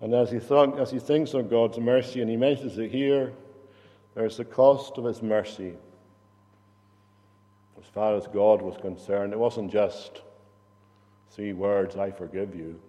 And 0.00 0.12
as 0.12 0.30
he, 0.30 0.40
thought, 0.40 0.78
as 0.80 0.90
he 0.90 0.98
thinks 0.98 1.32
of 1.34 1.48
God's 1.48 1.78
mercy, 1.78 2.20
and 2.20 2.28
he 2.28 2.36
mentions 2.36 2.76
it 2.78 2.90
here, 2.90 3.32
there's 4.14 4.36
the 4.36 4.44
cost 4.44 4.98
of 4.98 5.04
his 5.04 5.22
mercy. 5.22 5.74
As 7.82 7.88
far 7.88 8.16
as 8.16 8.26
God 8.28 8.62
was 8.62 8.76
concerned, 8.76 9.32
it 9.32 9.38
wasn't 9.38 9.70
just 9.70 10.22
three 11.30 11.52
words, 11.52 11.96
I 11.96 12.10
forgive 12.10 12.54
you. 12.54 12.80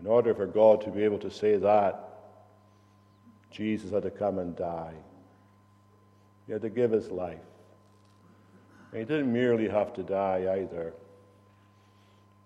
In 0.00 0.06
order 0.06 0.34
for 0.34 0.46
God 0.46 0.80
to 0.82 0.90
be 0.90 1.04
able 1.04 1.18
to 1.18 1.30
say 1.30 1.56
that, 1.56 2.04
Jesus 3.50 3.90
had 3.90 4.02
to 4.02 4.10
come 4.10 4.38
and 4.38 4.54
die. 4.56 4.94
He 6.46 6.52
had 6.52 6.62
to 6.62 6.68
give 6.68 6.90
his 6.90 7.10
life. 7.10 7.38
And 8.92 9.00
he 9.00 9.04
didn't 9.04 9.32
merely 9.32 9.68
have 9.68 9.92
to 9.94 10.02
die 10.02 10.46
either, 10.60 10.94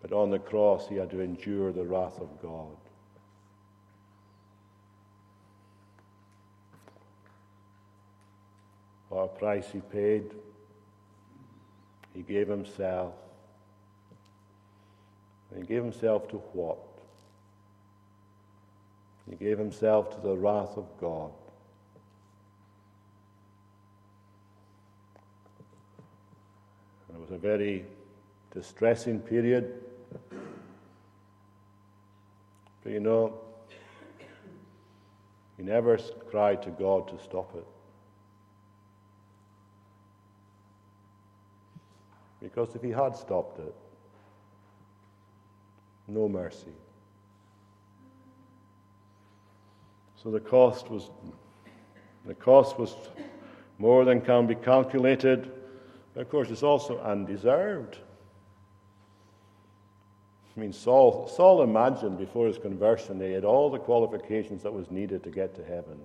but 0.01 0.13
on 0.13 0.31
the 0.31 0.39
cross 0.39 0.89
he 0.89 0.97
had 0.97 1.11
to 1.11 1.21
endure 1.21 1.73
the 1.73 1.85
wrath 1.85 2.21
of 2.21 2.41
God. 2.41 2.77
What 9.13 9.25
a 9.25 9.29
price 9.29 9.67
he 9.71 9.81
paid. 9.81 10.31
He 12.15 12.23
gave 12.23 12.49
himself. 12.49 13.13
And 15.51 15.61
he 15.61 15.67
gave 15.67 15.83
himself 15.83 16.31
to 16.31 16.37
what? 16.55 16.79
He 19.29 19.37
gave 19.37 19.59
himself 19.59 20.15
to 20.15 20.21
the 20.27 20.35
wrath 20.35 20.79
of 20.79 20.87
God. 20.99 21.31
And 27.09 27.19
it 27.19 27.21
was 27.21 27.33
a 27.33 27.39
very 27.39 27.85
distressing 28.55 29.21
period. 29.21 29.75
But 32.83 32.93
you 32.93 33.01
know, 33.01 33.35
he 35.59 35.63
never 35.63 35.99
cried 36.31 36.63
to 36.63 36.71
God 36.71 37.09
to 37.09 37.23
stop 37.23 37.55
it. 37.55 37.67
Because 42.43 42.75
if 42.75 42.83
he 42.83 42.91
had 42.91 43.15
stopped 43.15 43.61
it, 43.61 43.75
no 46.09 46.29
mercy. 46.29 46.75
So 50.17 50.31
the 50.31 50.41
cost 50.41 50.91
was 50.91 51.11
the 52.27 52.35
cost 52.35 52.79
was 52.79 52.95
more 53.79 54.05
than 54.05 54.21
can 54.21 54.47
be 54.47 54.55
calculated. 54.55 55.51
Of 56.15 56.29
course, 56.29 56.51
it's 56.51 56.63
also 56.63 56.99
undeserved. 57.01 57.99
I 60.57 60.61
mean, 60.61 60.73
Saul, 60.73 61.27
Saul 61.29 61.63
imagined 61.63 62.19
before 62.19 62.47
his 62.47 62.59
conversion 62.59 63.21
he 63.21 63.33
had 63.33 63.45
all 63.45 63.71
the 63.71 63.79
qualifications 63.79 64.63
that 64.63 64.73
was 64.73 64.91
needed 64.91 65.25
to 65.25 65.31
get 65.31 65.55
to 65.57 65.65
heaven. 65.65 65.99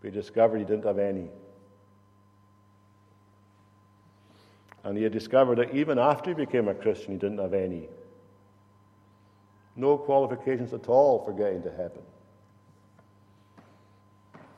But 0.00 0.12
he 0.12 0.14
discovered 0.14 0.58
he 0.58 0.64
didn't 0.64 0.84
have 0.84 0.98
any. 0.98 1.28
And 4.84 4.96
he 4.96 5.04
had 5.04 5.12
discovered 5.12 5.58
that 5.58 5.74
even 5.74 5.98
after 5.98 6.30
he 6.30 6.34
became 6.34 6.68
a 6.68 6.74
Christian, 6.74 7.12
he 7.12 7.18
didn't 7.18 7.38
have 7.38 7.54
any. 7.54 7.88
No 9.76 9.96
qualifications 9.96 10.72
at 10.72 10.88
all 10.88 11.24
for 11.24 11.32
getting 11.32 11.62
to 11.62 11.70
heaven. 11.70 12.02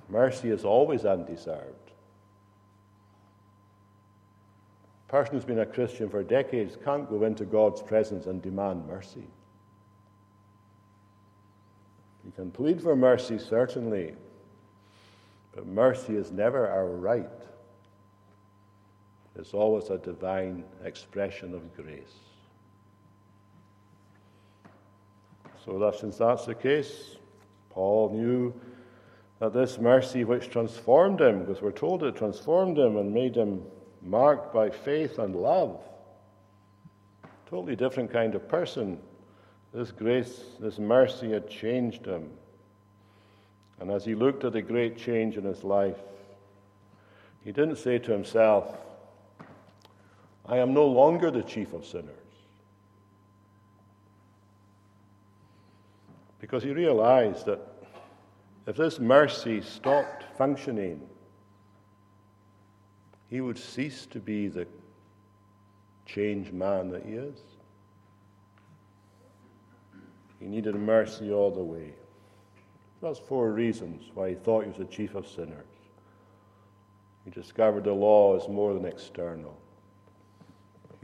Mercy 0.08 0.50
is 0.50 0.64
always 0.64 1.04
undeserved. 1.04 1.92
A 5.08 5.10
person 5.10 5.34
who's 5.34 5.44
been 5.44 5.60
a 5.60 5.66
Christian 5.66 6.08
for 6.08 6.22
decades 6.22 6.76
can't 6.84 7.08
go 7.08 7.24
into 7.24 7.44
God's 7.44 7.82
presence 7.82 8.26
and 8.26 8.42
demand 8.42 8.86
mercy. 8.86 9.26
You 12.24 12.32
can 12.34 12.50
plead 12.50 12.80
for 12.82 12.96
mercy, 12.96 13.38
certainly, 13.38 14.14
but 15.54 15.66
mercy 15.66 16.16
is 16.16 16.32
never 16.32 16.68
our 16.68 16.88
right. 16.88 17.28
It's 19.36 19.52
always 19.52 19.90
a 19.90 19.98
divine 19.98 20.64
expression 20.84 21.54
of 21.54 21.74
grace. 21.74 22.14
So 25.64 25.78
that 25.78 25.96
since 25.96 26.18
that's 26.18 26.46
the 26.46 26.54
case, 26.54 27.16
Paul 27.70 28.10
knew 28.10 28.54
that 29.40 29.52
this 29.52 29.78
mercy 29.78 30.24
which 30.24 30.50
transformed 30.50 31.20
him, 31.20 31.40
because 31.40 31.62
we're 31.62 31.72
told 31.72 32.04
it 32.04 32.16
transformed 32.16 32.78
him 32.78 32.96
and 32.96 33.12
made 33.12 33.34
him 33.34 33.62
marked 34.02 34.52
by 34.54 34.70
faith 34.70 35.18
and 35.18 35.34
love, 35.34 35.80
totally 37.50 37.74
different 37.74 38.12
kind 38.12 38.34
of 38.34 38.48
person. 38.48 38.98
This 39.72 39.90
grace, 39.90 40.40
this 40.60 40.78
mercy 40.78 41.32
had 41.32 41.50
changed 41.50 42.06
him. 42.06 42.30
And 43.80 43.90
as 43.90 44.04
he 44.04 44.14
looked 44.14 44.44
at 44.44 44.52
the 44.52 44.62
great 44.62 44.96
change 44.96 45.36
in 45.36 45.44
his 45.44 45.64
life, 45.64 45.98
he 47.44 47.50
didn't 47.50 47.76
say 47.76 47.98
to 47.98 48.12
himself, 48.12 48.76
I 50.46 50.58
am 50.58 50.74
no 50.74 50.86
longer 50.86 51.30
the 51.30 51.42
chief 51.42 51.72
of 51.72 51.86
sinners. 51.86 52.10
Because 56.40 56.62
he 56.62 56.72
realized 56.72 57.46
that 57.46 57.60
if 58.66 58.76
this 58.76 58.98
mercy 58.98 59.62
stopped 59.62 60.24
functioning, 60.36 61.00
he 63.30 63.40
would 63.40 63.58
cease 63.58 64.06
to 64.06 64.20
be 64.20 64.48
the 64.48 64.66
changed 66.06 66.52
man 66.52 66.90
that 66.90 67.04
he 67.04 67.12
is. 67.14 67.40
He 70.38 70.46
needed 70.46 70.74
mercy 70.74 71.32
all 71.32 71.50
the 71.50 71.62
way. 71.62 71.94
That's 73.00 73.18
four 73.18 73.52
reasons 73.52 74.10
why 74.14 74.30
he 74.30 74.34
thought 74.34 74.64
he 74.64 74.68
was 74.68 74.78
the 74.78 74.84
chief 74.84 75.14
of 75.14 75.26
sinners. 75.26 75.64
He 77.24 77.30
discovered 77.30 77.84
the 77.84 77.92
law 77.92 78.36
is 78.36 78.48
more 78.48 78.74
than 78.74 78.84
external. 78.84 79.58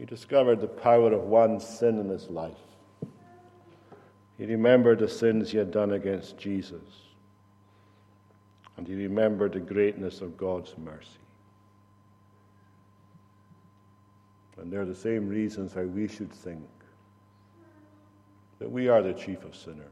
He 0.00 0.06
discovered 0.06 0.62
the 0.62 0.66
power 0.66 1.12
of 1.12 1.24
one 1.24 1.60
sin 1.60 1.98
in 1.98 2.08
his 2.08 2.30
life. 2.30 2.56
He 4.38 4.46
remembered 4.46 4.98
the 4.98 5.08
sins 5.08 5.50
he 5.50 5.58
had 5.58 5.70
done 5.70 5.92
against 5.92 6.38
Jesus. 6.38 6.80
And 8.78 8.88
he 8.88 8.94
remembered 8.94 9.52
the 9.52 9.60
greatness 9.60 10.22
of 10.22 10.38
God's 10.38 10.72
mercy. 10.78 11.18
And 14.58 14.72
they're 14.72 14.86
the 14.86 14.94
same 14.94 15.28
reasons 15.28 15.74
why 15.74 15.84
we 15.84 16.08
should 16.08 16.32
think 16.32 16.66
that 18.58 18.70
we 18.70 18.88
are 18.88 19.02
the 19.02 19.12
chief 19.12 19.44
of 19.44 19.54
sinners. 19.54 19.84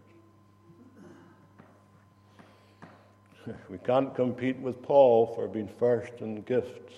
we 3.68 3.77
can't 3.77 4.14
compete 4.14 4.57
with 4.57 4.81
Paul 4.81 5.35
for 5.35 5.47
being 5.49 5.68
first 5.68 6.14
in 6.21 6.40
gifts. 6.40 6.94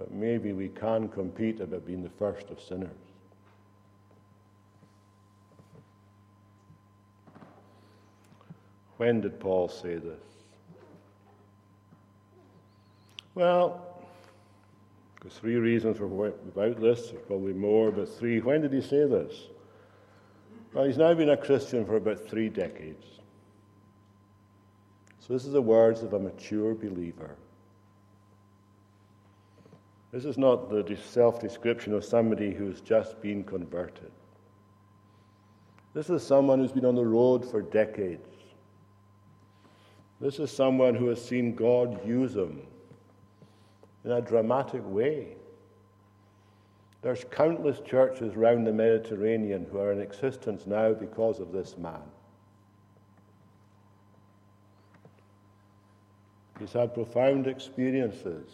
But 0.00 0.12
maybe 0.12 0.54
we 0.54 0.68
can 0.68 1.08
compete 1.08 1.60
about 1.60 1.84
being 1.84 2.02
the 2.02 2.08
first 2.08 2.48
of 2.48 2.58
sinners. 2.58 2.88
When 8.96 9.20
did 9.20 9.38
Paul 9.38 9.68
say 9.68 9.96
this? 9.96 10.24
Well, 13.34 14.02
there's 15.20 15.34
three 15.34 15.56
reasons 15.56 15.98
for 15.98 16.06
about 16.06 16.80
this, 16.80 17.10
there's 17.10 17.22
probably 17.26 17.52
more, 17.52 17.92
but 17.92 18.08
three. 18.08 18.40
When 18.40 18.62
did 18.62 18.72
he 18.72 18.80
say 18.80 19.06
this? 19.06 19.48
Well, 20.72 20.86
he's 20.86 20.96
now 20.96 21.12
been 21.12 21.28
a 21.28 21.36
Christian 21.36 21.84
for 21.84 21.96
about 21.96 22.26
three 22.26 22.48
decades. 22.48 23.04
So 25.18 25.34
this 25.34 25.44
is 25.44 25.52
the 25.52 25.60
words 25.60 26.02
of 26.02 26.14
a 26.14 26.18
mature 26.18 26.74
believer. 26.74 27.36
This 30.12 30.24
is 30.24 30.36
not 30.36 30.68
the 30.68 30.96
self 30.96 31.40
description 31.40 31.92
of 31.94 32.04
somebody 32.04 32.52
who's 32.52 32.80
just 32.80 33.20
been 33.20 33.44
converted. 33.44 34.10
This 35.94 36.10
is 36.10 36.22
someone 36.22 36.58
who's 36.58 36.72
been 36.72 36.84
on 36.84 36.94
the 36.94 37.06
road 37.06 37.48
for 37.48 37.62
decades. 37.62 38.26
This 40.20 40.38
is 40.38 40.50
someone 40.50 40.94
who 40.94 41.08
has 41.08 41.24
seen 41.24 41.54
God 41.54 42.06
use 42.06 42.34
him 42.34 42.60
in 44.04 44.12
a 44.12 44.20
dramatic 44.20 44.82
way. 44.84 45.36
There's 47.02 47.24
countless 47.30 47.80
churches 47.80 48.34
around 48.34 48.64
the 48.64 48.72
Mediterranean 48.72 49.66
who 49.70 49.78
are 49.78 49.92
in 49.92 50.00
existence 50.00 50.66
now 50.66 50.92
because 50.92 51.40
of 51.40 51.52
this 51.52 51.78
man. 51.78 52.02
He's 56.58 56.72
had 56.72 56.92
profound 56.92 57.46
experiences. 57.46 58.50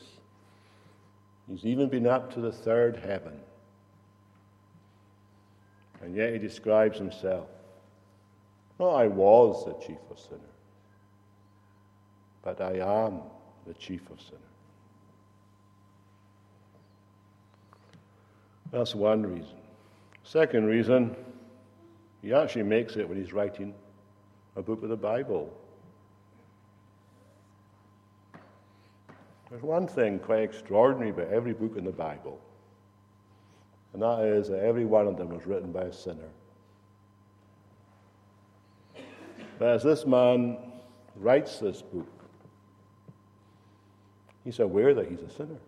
He's 1.49 1.65
even 1.65 1.89
been 1.89 2.07
up 2.07 2.33
to 2.35 2.41
the 2.41 2.53
third 2.53 2.97
heaven. 2.97 3.41
And 6.03 6.15
yet 6.15 6.33
he 6.33 6.39
describes 6.39 6.99
himself. 6.99 7.49
Well, 8.79 8.95
I 8.95 9.07
was 9.07 9.65
the 9.65 9.73
chief 9.87 9.99
of 10.11 10.19
sinners, 10.19 10.41
but 12.43 12.61
I 12.61 12.75
am 12.75 13.23
the 13.67 13.75
chief 13.75 14.03
of 14.11 14.21
sinners. 14.21 14.43
That's 18.71 18.95
one 18.95 19.23
reason. 19.23 19.57
Second 20.25 20.67
reason, 20.67 21.17
he 22.21 22.35
actually 22.35 22.65
makes 22.65 22.97
it 22.97 23.09
when 23.09 23.17
he's 23.17 23.33
writing 23.33 23.73
a 24.57 24.63
book 24.63 24.83
of 24.83 24.89
the 24.89 24.97
Bible. 24.97 25.51
There's 29.51 29.63
one 29.63 29.87
thing 29.87 30.19
quite 30.19 30.43
extraordinary 30.43 31.11
about 31.11 31.29
every 31.29 31.53
book 31.53 31.77
in 31.77 31.85
the 31.85 31.93
Bible, 31.93 32.41
and 33.93 34.03
that 34.03 34.25
is 34.25 34.49
that 34.49 34.59
every 34.59 34.85
one 34.85 35.07
of 35.07 35.17
them 35.17 35.29
was 35.29 35.47
written 35.47 35.71
by 35.71 35.83
a 35.83 35.93
sinner. 35.93 36.29
But 39.59 39.69
as 39.69 39.83
this 39.83 40.05
man 40.05 40.59
writes 41.15 41.61
this 41.61 41.81
book, 41.81 42.09
he's 44.45 44.59
aware 44.59 44.95
that 44.95 45.09
he's 45.09 45.23
a 45.23 45.31
sinner. 45.31 45.59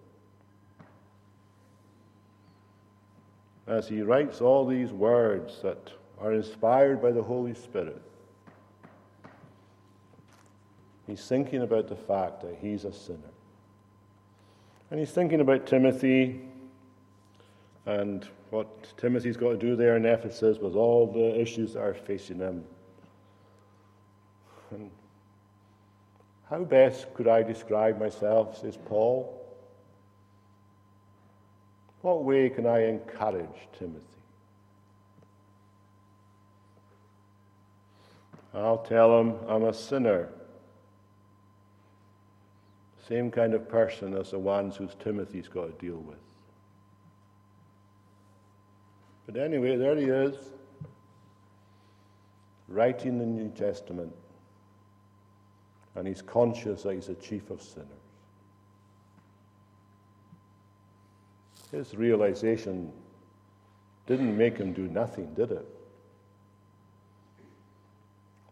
As 3.67 3.89
he 3.89 4.03
writes 4.03 4.41
all 4.41 4.67
these 4.67 4.91
words 4.91 5.63
that 5.63 5.93
are 6.21 6.33
inspired 6.33 7.01
by 7.01 7.13
the 7.13 7.23
Holy 7.23 7.55
Spirit, 7.55 8.03
he's 11.07 11.25
thinking 11.27 11.63
about 11.63 11.87
the 11.87 11.97
fact 11.97 12.41
that 12.41 12.59
he's 12.61 12.85
a 12.85 12.93
sinner. 12.93 13.31
And 14.91 14.99
he's 14.99 15.11
thinking 15.11 15.41
about 15.41 15.67
Timothy 15.67 16.41
and 17.85 18.27
what 18.51 18.97
Timothy's 18.97 19.37
got 19.37 19.51
to 19.51 19.57
do 19.57 19.77
there 19.77 19.97
in 19.97 20.07
Ephesus 20.07 20.59
with 20.59 20.75
all 20.75 21.07
the 21.07 21.39
issues 21.39 21.75
that 21.75 21.81
are 21.81 21.95
facing 21.95 22.39
him. 22.39 22.65
And 24.71 24.91
how 26.49 26.65
best 26.65 27.13
could 27.15 27.29
I 27.29 27.43
describe 27.43 28.01
myself, 28.01 28.59
says 28.59 28.79
Paul? 28.87 29.35
What 32.01 32.25
way 32.25 32.49
can 32.49 32.67
I 32.67 32.87
encourage 32.87 33.69
Timothy? 33.79 34.05
I'll 38.55 38.79
tell 38.79 39.21
him 39.21 39.35
I'm 39.47 39.65
a 39.65 39.75
sinner 39.75 40.31
Same 43.09 43.31
kind 43.31 43.55
of 43.55 43.67
person 43.69 44.15
as 44.15 44.33
the 44.33 44.39
ones 44.39 44.77
whose 44.77 44.95
Timothy's 45.03 45.49
got 45.49 45.67
to 45.67 45.87
deal 45.87 45.97
with. 45.97 46.19
But 49.25 49.37
anyway, 49.37 49.77
there 49.77 49.97
he 49.97 50.05
is, 50.05 50.37
writing 52.69 53.19
the 53.19 53.25
New 53.25 53.49
Testament, 53.51 54.15
and 55.95 56.07
he's 56.07 56.21
conscious 56.21 56.83
that 56.83 56.95
he's 56.95 57.09
a 57.09 57.15
chief 57.15 57.49
of 57.51 57.63
sinners. 57.63 57.89
His 61.73 61.95
realization 61.95 62.93
didn't 64.07 64.37
make 64.37 64.59
him 64.59 64.75
do 64.75 64.89
nothing, 64.89 65.33
did 65.35 65.53
it? 65.53 65.67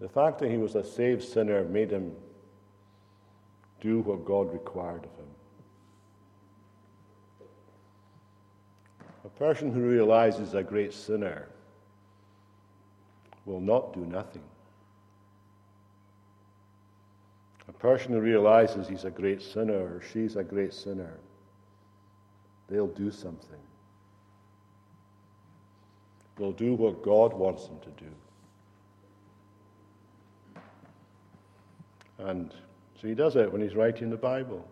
The 0.01 0.09
fact 0.09 0.39
that 0.39 0.51
he 0.51 0.57
was 0.57 0.75
a 0.75 0.85
saved 0.85 1.23
sinner 1.23 1.65
made 1.65 1.91
him 1.91 2.15
do 3.81 4.01
what 4.01 4.25
God 4.25 4.53
required 4.53 5.05
of 5.05 5.11
him. 5.19 5.27
A 9.25 9.29
person 9.39 9.73
who 9.73 9.81
realizes 9.81 10.55
a 10.55 10.63
great 10.63 10.95
sinner 10.95 11.49
will 13.45 13.61
not 13.61 13.93
do 13.93 14.01
nothing. 14.01 14.43
A 17.69 17.73
person 17.73 18.13
who 18.13 18.21
realizes 18.21 18.89
he's 18.89 19.05
a 19.05 19.11
great 19.11 19.43
sinner 19.43 19.97
or 19.97 20.03
she's 20.13 20.37
a 20.37 20.45
great 20.45 20.73
sinner, 20.73 21.19
they'll 22.69 22.87
do 22.87 23.11
something. 23.11 23.59
They'll 26.37 26.53
do 26.53 26.75
what 26.75 27.03
God 27.03 27.33
wants 27.33 27.67
them 27.67 27.81
to 27.81 27.91
do. 28.05 28.11
And 32.19 32.55
so 33.01 33.09
he 33.09 33.15
does 33.15 33.37
it 33.37 33.53
when 33.53 33.61
he's 33.61 33.75
writing 33.75 34.11
the 34.11 34.17
Bible. 34.17 34.67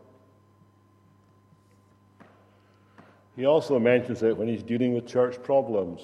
He 3.36 3.46
also 3.46 3.78
mentions 3.78 4.22
it 4.22 4.36
when 4.36 4.48
he's 4.48 4.62
dealing 4.62 4.94
with 4.94 5.06
church 5.06 5.42
problems. 5.42 6.00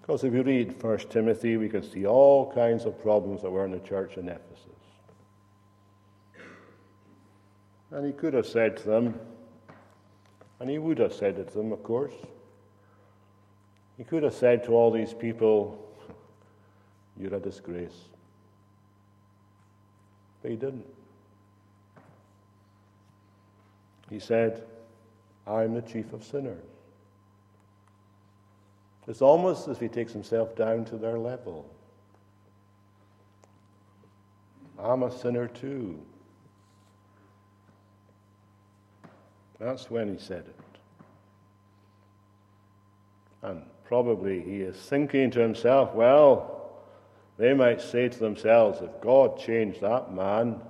Because 0.00 0.22
if 0.22 0.32
you 0.32 0.42
read 0.42 0.80
1 0.80 0.98
Timothy, 1.10 1.56
we 1.56 1.68
can 1.68 1.82
see 1.82 2.06
all 2.06 2.52
kinds 2.52 2.84
of 2.84 3.00
problems 3.02 3.42
that 3.42 3.50
were 3.50 3.64
in 3.64 3.72
the 3.72 3.80
church 3.80 4.16
in 4.16 4.28
Ephesus. 4.28 4.62
And 7.90 8.06
he 8.06 8.12
could 8.12 8.34
have 8.34 8.46
said 8.46 8.76
to 8.78 8.82
them, 8.84 9.18
and 10.60 10.70
he 10.70 10.78
would 10.78 10.98
have 10.98 11.12
said 11.12 11.38
it 11.38 11.48
to 11.48 11.58
them, 11.58 11.72
of 11.72 11.82
course, 11.82 12.14
he 13.96 14.04
could 14.04 14.22
have 14.22 14.34
said 14.34 14.62
to 14.64 14.72
all 14.72 14.90
these 14.90 15.14
people, 15.14 15.82
You're 17.18 17.34
a 17.34 17.40
disgrace. 17.40 18.08
But 20.46 20.52
he 20.52 20.58
didn't. 20.58 20.86
He 24.08 24.20
said, 24.20 24.62
I'm 25.44 25.74
the 25.74 25.82
chief 25.82 26.12
of 26.12 26.22
sinners. 26.22 26.62
It's 29.08 29.22
almost 29.22 29.66
as 29.66 29.74
if 29.74 29.80
he 29.80 29.88
takes 29.88 30.12
himself 30.12 30.54
down 30.54 30.84
to 30.84 30.98
their 30.98 31.18
level. 31.18 31.68
I'm 34.78 35.02
a 35.02 35.10
sinner 35.10 35.48
too. 35.48 35.98
That's 39.58 39.90
when 39.90 40.14
he 40.14 40.20
said 40.20 40.44
it. 40.46 40.78
And 43.42 43.64
probably 43.84 44.42
he 44.42 44.60
is 44.60 44.76
thinking 44.76 45.32
to 45.32 45.40
himself, 45.40 45.92
well, 45.92 46.55
they 47.38 47.52
might 47.52 47.80
say 47.80 48.08
to 48.08 48.18
themselves, 48.18 48.80
if 48.80 49.00
God 49.00 49.38
changed 49.38 49.80
that 49.82 50.12
man, 50.12 50.60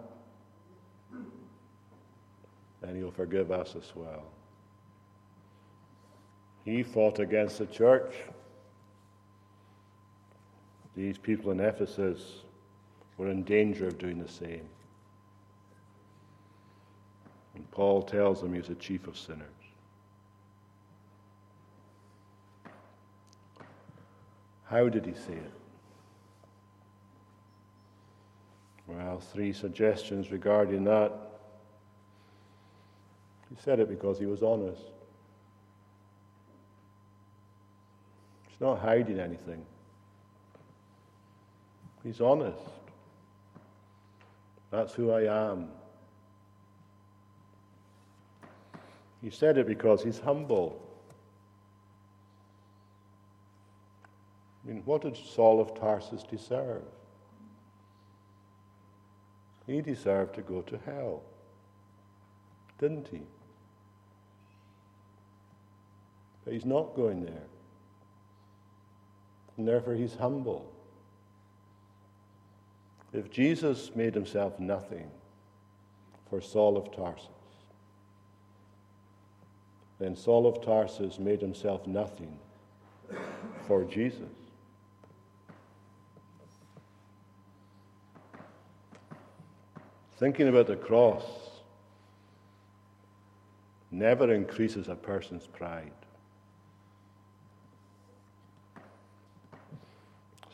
then 2.81 2.97
he'll 2.97 3.11
forgive 3.11 3.51
us 3.51 3.77
as 3.77 3.93
well. 3.95 4.25
He 6.65 6.83
fought 6.83 7.21
against 7.21 7.59
the 7.59 7.67
church. 7.67 8.13
These 10.97 11.19
people 11.19 11.53
in 11.53 11.61
Ephesus 11.61 12.43
were 13.17 13.31
in 13.31 13.45
danger 13.45 13.87
of 13.87 13.99
doing 13.99 14.19
the 14.19 14.29
same. 14.29 14.69
And 17.55 17.71
Paul 17.71 18.03
tells 18.03 18.41
them 18.41 18.55
he's 18.55 18.67
the 18.67 18.75
chief 18.75 19.07
of 19.07 19.17
sinners. 19.17 19.47
How 24.65 24.89
did 24.89 25.07
he 25.07 25.13
say 25.13 25.35
it? 25.35 25.53
Well, 28.87 29.19
three 29.19 29.53
suggestions 29.53 30.31
regarding 30.31 30.85
that. 30.85 31.13
He 33.51 33.57
said 33.63 33.81
it 33.81 33.89
because 33.89 34.19
he 34.19 34.27
was 34.27 34.43
honest. 34.43 34.83
He's 38.49 38.61
not 38.61 38.79
hiding 38.79 39.19
anything. 39.19 39.65
He's 42.03 42.21
honest. 42.21 42.59
That's 44.71 44.93
who 44.93 45.11
I 45.11 45.51
am. 45.51 45.69
He 49.23 49.31
said 49.31 49.59
it 49.59 49.67
because 49.67 50.03
he's 50.03 50.19
humble. 50.19 50.83
I 54.65 54.69
mean, 54.69 54.83
what 54.85 55.03
did 55.03 55.17
Saul 55.17 55.61
of 55.61 55.79
Tarsus 55.79 56.23
deserve? 56.23 56.83
He 59.67 59.81
deserved 59.81 60.35
to 60.37 60.43
go 60.43 60.63
to 60.63 60.79
hell, 60.87 61.23
didn't 62.79 63.09
he? 63.09 63.23
But 66.45 66.55
he's 66.55 66.65
not 66.65 66.95
going 66.95 67.25
there. 67.25 67.43
And 69.57 69.67
therefore, 69.67 69.95
he's 69.95 70.15
humble. 70.15 70.73
If 73.13 73.31
Jesus 73.31 73.91
made 73.97 74.15
himself 74.15 74.61
nothing 74.61 75.11
for 76.29 76.41
Saul 76.41 76.77
of 76.77 76.95
Tarsus, 76.95 77.29
then 79.99 80.15
Saul 80.15 80.47
of 80.47 80.63
Tarsus 80.65 81.19
made 81.19 81.41
himself 81.41 81.87
nothing 81.87 82.39
for 83.67 83.85
Jesus. 83.85 84.46
Thinking 90.19 90.49
about 90.49 90.67
the 90.67 90.77
cross 90.77 91.25
never 93.91 94.33
increases 94.33 94.89
a 94.89 94.95
person's 94.95 95.47
pride. 95.47 95.93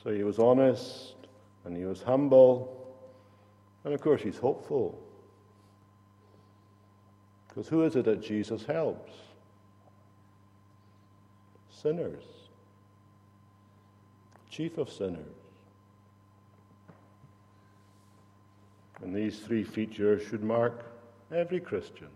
So 0.03 0.11
he 0.11 0.25
was 0.25 0.39
honest 0.39 1.15
and 1.65 1.77
he 1.77 1.85
was 1.85 2.03
humble, 2.03 2.93
and 3.85 3.95
of 3.95 4.01
course 4.01 4.21
he's 4.21 4.39
hopeful. 4.39 4.99
Because 7.49 7.69
who 7.69 7.85
is 7.85 7.95
it 7.95 8.05
that 8.07 8.21
Jesus 8.21 8.65
helps? 8.65 9.13
Sinners, 11.71 12.25
chief 14.51 14.79
of 14.79 14.91
sinners. 14.91 15.42
And 19.03 19.15
these 19.15 19.41
three 19.41 19.65
features 19.65 20.23
should 20.29 20.43
mark 20.43 20.85
every 21.33 21.61
Christian 21.61 22.09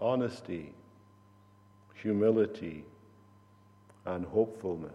honesty, 0.00 0.72
humility, 1.94 2.84
and 4.06 4.26
hopefulness. 4.26 4.92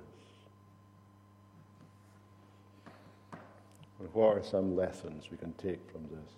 And 4.00 4.14
what 4.14 4.38
are 4.38 4.44
some 4.44 4.76
lessons 4.76 5.30
we 5.32 5.38
can 5.38 5.54
take 5.54 5.80
from 5.92 6.04
this? 6.12 6.32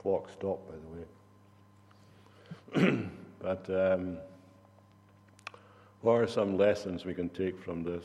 Clock 0.00 0.30
stopped, 0.30 0.70
by 0.70 0.76
the 2.74 2.86
way. 2.86 3.08
but 3.42 3.68
um, 3.70 4.18
what 6.00 6.12
are 6.14 6.26
some 6.26 6.56
lessons 6.56 7.04
we 7.04 7.14
can 7.14 7.28
take 7.30 7.60
from 7.60 7.82
this? 7.82 8.04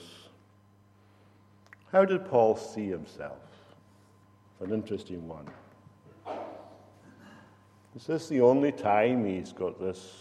How 1.91 2.03
did 2.03 2.25
Paul 2.25 2.55
see 2.55 2.87
himself? 2.87 3.39
An 4.59 4.73
interesting 4.73 5.27
one. 5.27 5.47
Is 7.95 8.05
this 8.05 8.27
the 8.27 8.41
only 8.41 8.71
time 8.71 9.25
he's 9.25 9.53
got 9.53 9.79
this 9.79 10.13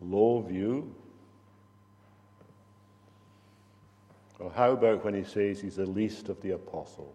low 0.00 0.40
view? 0.42 0.94
Or 4.38 4.50
how 4.50 4.72
about 4.72 5.04
when 5.04 5.14
he 5.14 5.24
says 5.24 5.60
he's 5.60 5.76
the 5.76 5.86
least 5.86 6.28
of 6.28 6.40
the 6.42 6.50
apostles? 6.50 7.14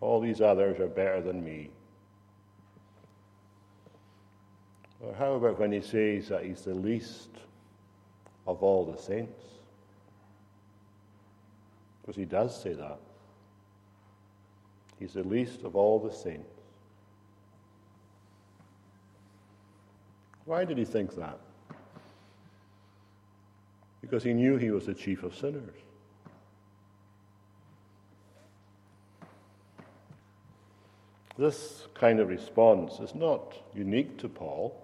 All 0.00 0.20
these 0.20 0.40
others 0.40 0.78
are 0.78 0.86
better 0.86 1.22
than 1.22 1.42
me. 1.42 1.70
Or 5.00 5.14
how 5.14 5.32
about 5.32 5.58
when 5.58 5.72
he 5.72 5.80
says 5.80 6.28
that 6.28 6.44
he's 6.44 6.62
the 6.62 6.74
least 6.74 7.30
of 8.46 8.62
all 8.62 8.84
the 8.84 9.00
saints? 9.00 9.53
Because 12.04 12.16
he 12.16 12.26
does 12.26 12.60
say 12.60 12.74
that. 12.74 12.98
He's 14.98 15.14
the 15.14 15.22
least 15.22 15.62
of 15.62 15.74
all 15.74 15.98
the 15.98 16.14
saints. 16.14 16.50
Why 20.44 20.66
did 20.66 20.76
he 20.76 20.84
think 20.84 21.16
that? 21.16 21.38
Because 24.02 24.22
he 24.22 24.34
knew 24.34 24.58
he 24.58 24.70
was 24.70 24.84
the 24.84 24.92
chief 24.92 25.22
of 25.22 25.34
sinners. 25.34 25.74
This 31.38 31.88
kind 31.94 32.20
of 32.20 32.28
response 32.28 33.00
is 33.00 33.14
not 33.14 33.54
unique 33.74 34.18
to 34.18 34.28
Paul. 34.28 34.80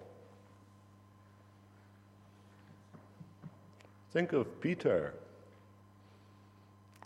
Think 4.12 4.32
of 4.32 4.60
Peter 4.60 5.14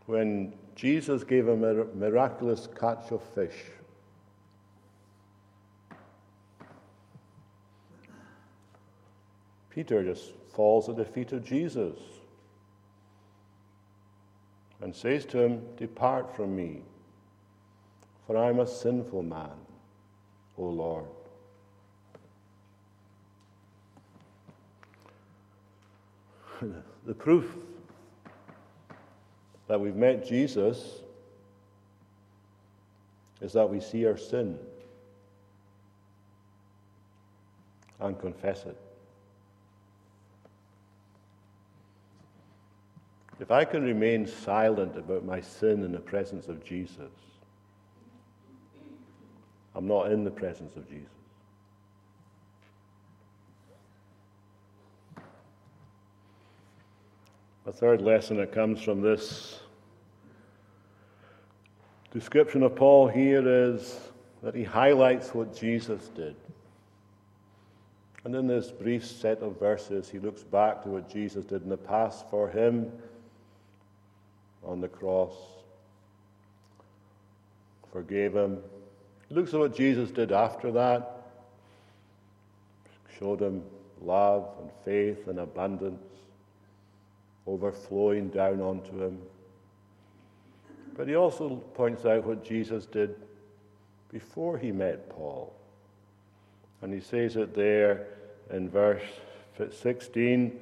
when 0.07 0.53
Jesus 0.75 1.25
gave 1.25 1.49
a 1.49 1.57
miraculous 1.57 2.69
catch 2.79 3.11
of 3.11 3.23
fish. 3.23 3.65
Peter 9.71 10.05
just 10.05 10.33
falls 10.55 10.89
at 10.89 10.97
the 10.97 11.05
feet 11.05 11.33
of 11.33 11.45
Jesus 11.45 11.99
and 14.81 14.95
says 14.95 15.25
to 15.27 15.41
him, 15.41 15.63
Depart 15.77 16.35
from 16.37 16.55
me, 16.55 16.83
for 18.27 18.37
I 18.37 18.51
am 18.51 18.61
a 18.61 18.67
sinful 18.67 19.23
man, 19.23 19.51
O 20.59 20.65
Lord. 20.65 21.07
the 27.07 27.15
proof 27.15 27.57
that 29.69 29.81
we've 29.81 29.97
met 29.97 30.27
Jesus 30.27 31.01
is 33.41 33.53
that 33.53 33.69
we 33.69 33.81
see 33.81 34.07
our 34.07 34.17
sin 34.17 34.59
and 38.01 38.19
confess 38.19 38.65
it. 38.65 38.77
If 43.41 43.51
I 43.51 43.65
can 43.65 43.83
remain 43.83 44.27
silent 44.27 44.97
about 44.97 45.25
my 45.25 45.41
sin 45.41 45.83
in 45.83 45.93
the 45.93 45.99
presence 45.99 46.49
of 46.49 46.65
Jesus, 46.65 47.11
I'm 49.75 49.89
not 49.89 50.13
in 50.13 50.25
the 50.25 50.31
presence 50.31 50.77
of 50.77 50.89
Jesus. 50.89 51.09
A 57.67 57.73
third 57.73 58.03
lesson 58.03 58.37
that 58.37 58.53
comes 58.53 58.83
from 58.83 59.01
this 59.01 59.59
description 62.11 62.63
of 62.63 62.77
Paul 62.77 63.09
here 63.09 63.43
is 63.49 63.99
that 64.43 64.55
he 64.55 64.65
highlights 64.65 65.35
what 65.35 65.57
Jesus 65.57 66.09
did. 66.09 66.37
And 68.25 68.35
in 68.35 68.47
this 68.47 68.71
brief 68.71 69.07
set 69.07 69.39
of 69.39 69.59
verses, 69.59 70.11
he 70.11 70.19
looks 70.19 70.43
back 70.43 70.83
to 70.83 70.91
what 70.91 71.11
Jesus 71.11 71.47
did 71.47 71.63
in 71.63 71.71
the 71.71 71.79
past 71.79 72.29
for 72.29 72.51
him 72.51 72.93
on 74.63 74.83
the 74.83 74.89
cross, 74.89 75.33
forgave 77.93 78.35
him. 78.35 78.59
He 79.31 79.35
looks 79.35 79.55
at 79.55 79.61
what 79.61 79.75
Jesus 79.75 80.11
did 80.11 80.33
after 80.33 80.71
that, 80.73 81.29
showed 83.19 83.41
him 83.41 83.63
love 84.03 84.51
and 84.61 84.71
faith 84.85 85.29
and 85.29 85.39
abundance 85.39 86.03
overflowing 87.47 88.29
down 88.29 88.61
onto 88.61 89.03
him. 89.03 89.19
But 90.97 91.09
he 91.09 91.15
also 91.15 91.57
points 91.75 92.05
out 92.05 92.25
what 92.25 92.45
Jesus 92.45 92.87
did 92.87 93.17
before 94.13 94.59
he 94.59 94.73
met 94.73 95.09
Paul. 95.11 95.53
And 96.83 96.93
he 96.93 97.01
says 97.01 97.37
it 97.37 97.55
there 97.55 98.07
in 98.51 98.69
verse 98.69 99.03
16 99.59 100.61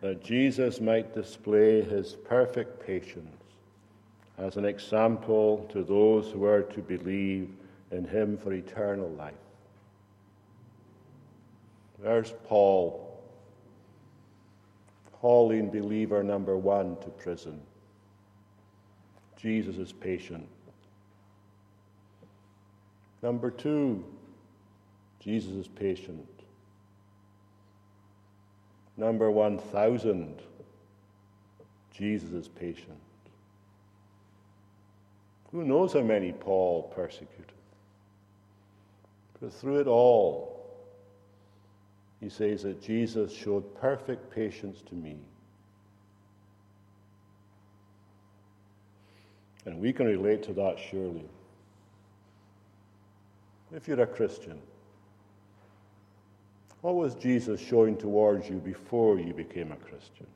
that 0.00 0.22
Jesus 0.22 0.80
might 0.80 1.14
display 1.14 1.82
his 1.82 2.12
perfect 2.12 2.84
patience 2.86 3.36
as 4.38 4.56
an 4.56 4.64
example 4.64 5.68
to 5.72 5.82
those 5.82 6.30
who 6.30 6.44
are 6.44 6.62
to 6.62 6.80
believe 6.80 7.50
in 7.90 8.04
him 8.04 8.36
for 8.36 8.52
eternal 8.52 9.08
life. 9.10 9.34
There's 12.02 12.34
Paul, 12.44 13.05
hauling 15.26 15.68
believer 15.68 16.22
number 16.22 16.56
one 16.56 16.96
to 16.98 17.08
prison. 17.08 17.60
Jesus 19.36 19.76
is 19.76 19.92
patient. 19.92 20.46
Number 23.24 23.50
two, 23.50 24.04
Jesus 25.18 25.50
is 25.50 25.66
patient. 25.66 26.28
Number 28.96 29.28
1,000, 29.28 30.40
Jesus 31.92 32.30
is 32.30 32.46
patient. 32.46 33.00
Who 35.50 35.64
knows 35.64 35.92
how 35.92 36.02
many 36.02 36.30
Paul 36.30 36.84
persecuted? 36.94 37.50
But 39.40 39.52
through 39.52 39.80
it 39.80 39.88
all, 39.88 40.55
he 42.20 42.28
says 42.28 42.62
that 42.62 42.82
Jesus 42.82 43.32
showed 43.32 43.74
perfect 43.80 44.34
patience 44.34 44.82
to 44.88 44.94
me. 44.94 45.16
And 49.66 49.80
we 49.80 49.92
can 49.92 50.06
relate 50.06 50.42
to 50.44 50.52
that 50.54 50.78
surely. 50.78 51.28
If 53.72 53.88
you're 53.88 54.00
a 54.00 54.06
Christian, 54.06 54.60
what 56.82 56.94
was 56.94 57.14
Jesus 57.16 57.60
showing 57.60 57.96
towards 57.96 58.48
you 58.48 58.56
before 58.56 59.18
you 59.18 59.34
became 59.34 59.72
a 59.72 59.76
Christian? 59.76 60.26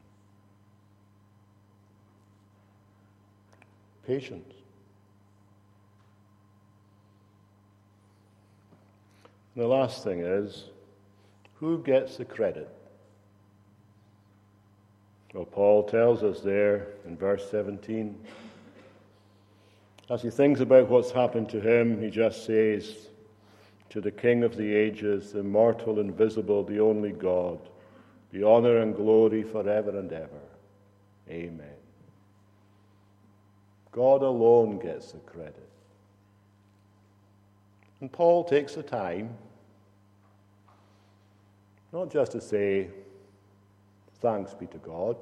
Patience. 4.04 4.52
And 9.54 9.64
the 9.64 9.68
last 9.68 10.02
thing 10.02 10.20
is 10.20 10.64
who 11.60 11.78
gets 11.82 12.16
the 12.16 12.24
credit? 12.24 12.68
Well, 15.34 15.44
Paul 15.44 15.84
tells 15.84 16.22
us 16.22 16.40
there 16.40 16.88
in 17.06 17.16
verse 17.16 17.48
17. 17.50 18.18
As 20.08 20.22
he 20.22 20.30
thinks 20.30 20.60
about 20.60 20.88
what's 20.88 21.12
happened 21.12 21.48
to 21.50 21.60
him, 21.60 22.00
he 22.02 22.10
just 22.10 22.44
says, 22.44 23.08
To 23.90 24.00
the 24.00 24.10
King 24.10 24.42
of 24.42 24.56
the 24.56 24.74
ages, 24.74 25.32
the 25.32 25.40
immortal, 25.40 26.00
invisible, 26.00 26.64
the 26.64 26.80
only 26.80 27.12
God, 27.12 27.60
be 28.32 28.42
honor 28.42 28.78
and 28.78 28.96
glory 28.96 29.42
forever 29.44 29.96
and 29.96 30.12
ever. 30.12 30.40
Amen. 31.28 31.68
God 33.92 34.22
alone 34.22 34.78
gets 34.78 35.12
the 35.12 35.18
credit. 35.18 35.68
And 38.00 38.10
Paul 38.10 38.44
takes 38.44 38.74
the 38.74 38.82
time 38.82 39.36
not 41.92 42.10
just 42.10 42.32
to 42.32 42.40
say, 42.40 42.88
thanks 44.20 44.54
be 44.54 44.66
to 44.66 44.78
God, 44.78 45.16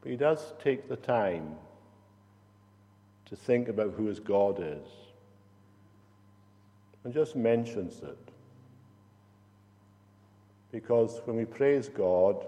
but 0.00 0.10
he 0.10 0.16
does 0.16 0.52
take 0.62 0.88
the 0.88 0.96
time 0.96 1.56
to 3.26 3.36
think 3.36 3.68
about 3.68 3.94
who 3.96 4.06
his 4.06 4.20
God 4.20 4.58
is 4.60 4.86
and 7.04 7.12
just 7.12 7.36
mentions 7.36 8.02
it. 8.02 8.18
Because 10.72 11.20
when 11.24 11.36
we 11.36 11.44
praise 11.44 11.88
God, 11.88 12.44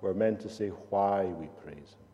we're 0.00 0.12
meant 0.12 0.40
to 0.40 0.50
say 0.50 0.68
why 0.90 1.24
we 1.24 1.46
praise 1.62 1.76
Him. 1.76 2.06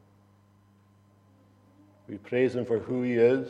We 2.08 2.18
praise 2.18 2.54
Him 2.54 2.64
for 2.64 2.78
who 2.78 3.02
He 3.02 3.14
is 3.14 3.48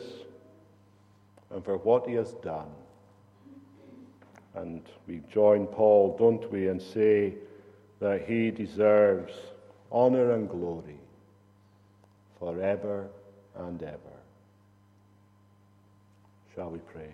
and 1.51 1.63
for 1.63 1.77
what 1.77 2.07
He 2.07 2.15
has 2.15 2.33
done. 2.35 2.71
And 4.55 4.81
we 5.07 5.21
join 5.31 5.65
Paul, 5.65 6.15
don't 6.17 6.51
we, 6.51 6.67
and 6.67 6.81
say 6.81 7.33
that 7.99 8.25
he 8.27 8.51
deserves 8.51 9.33
honor 9.91 10.31
and 10.33 10.49
glory 10.49 10.99
forever 12.39 13.07
and 13.55 13.81
ever. 13.81 13.97
Shall 16.55 16.69
we 16.69 16.79
pray? 16.79 17.13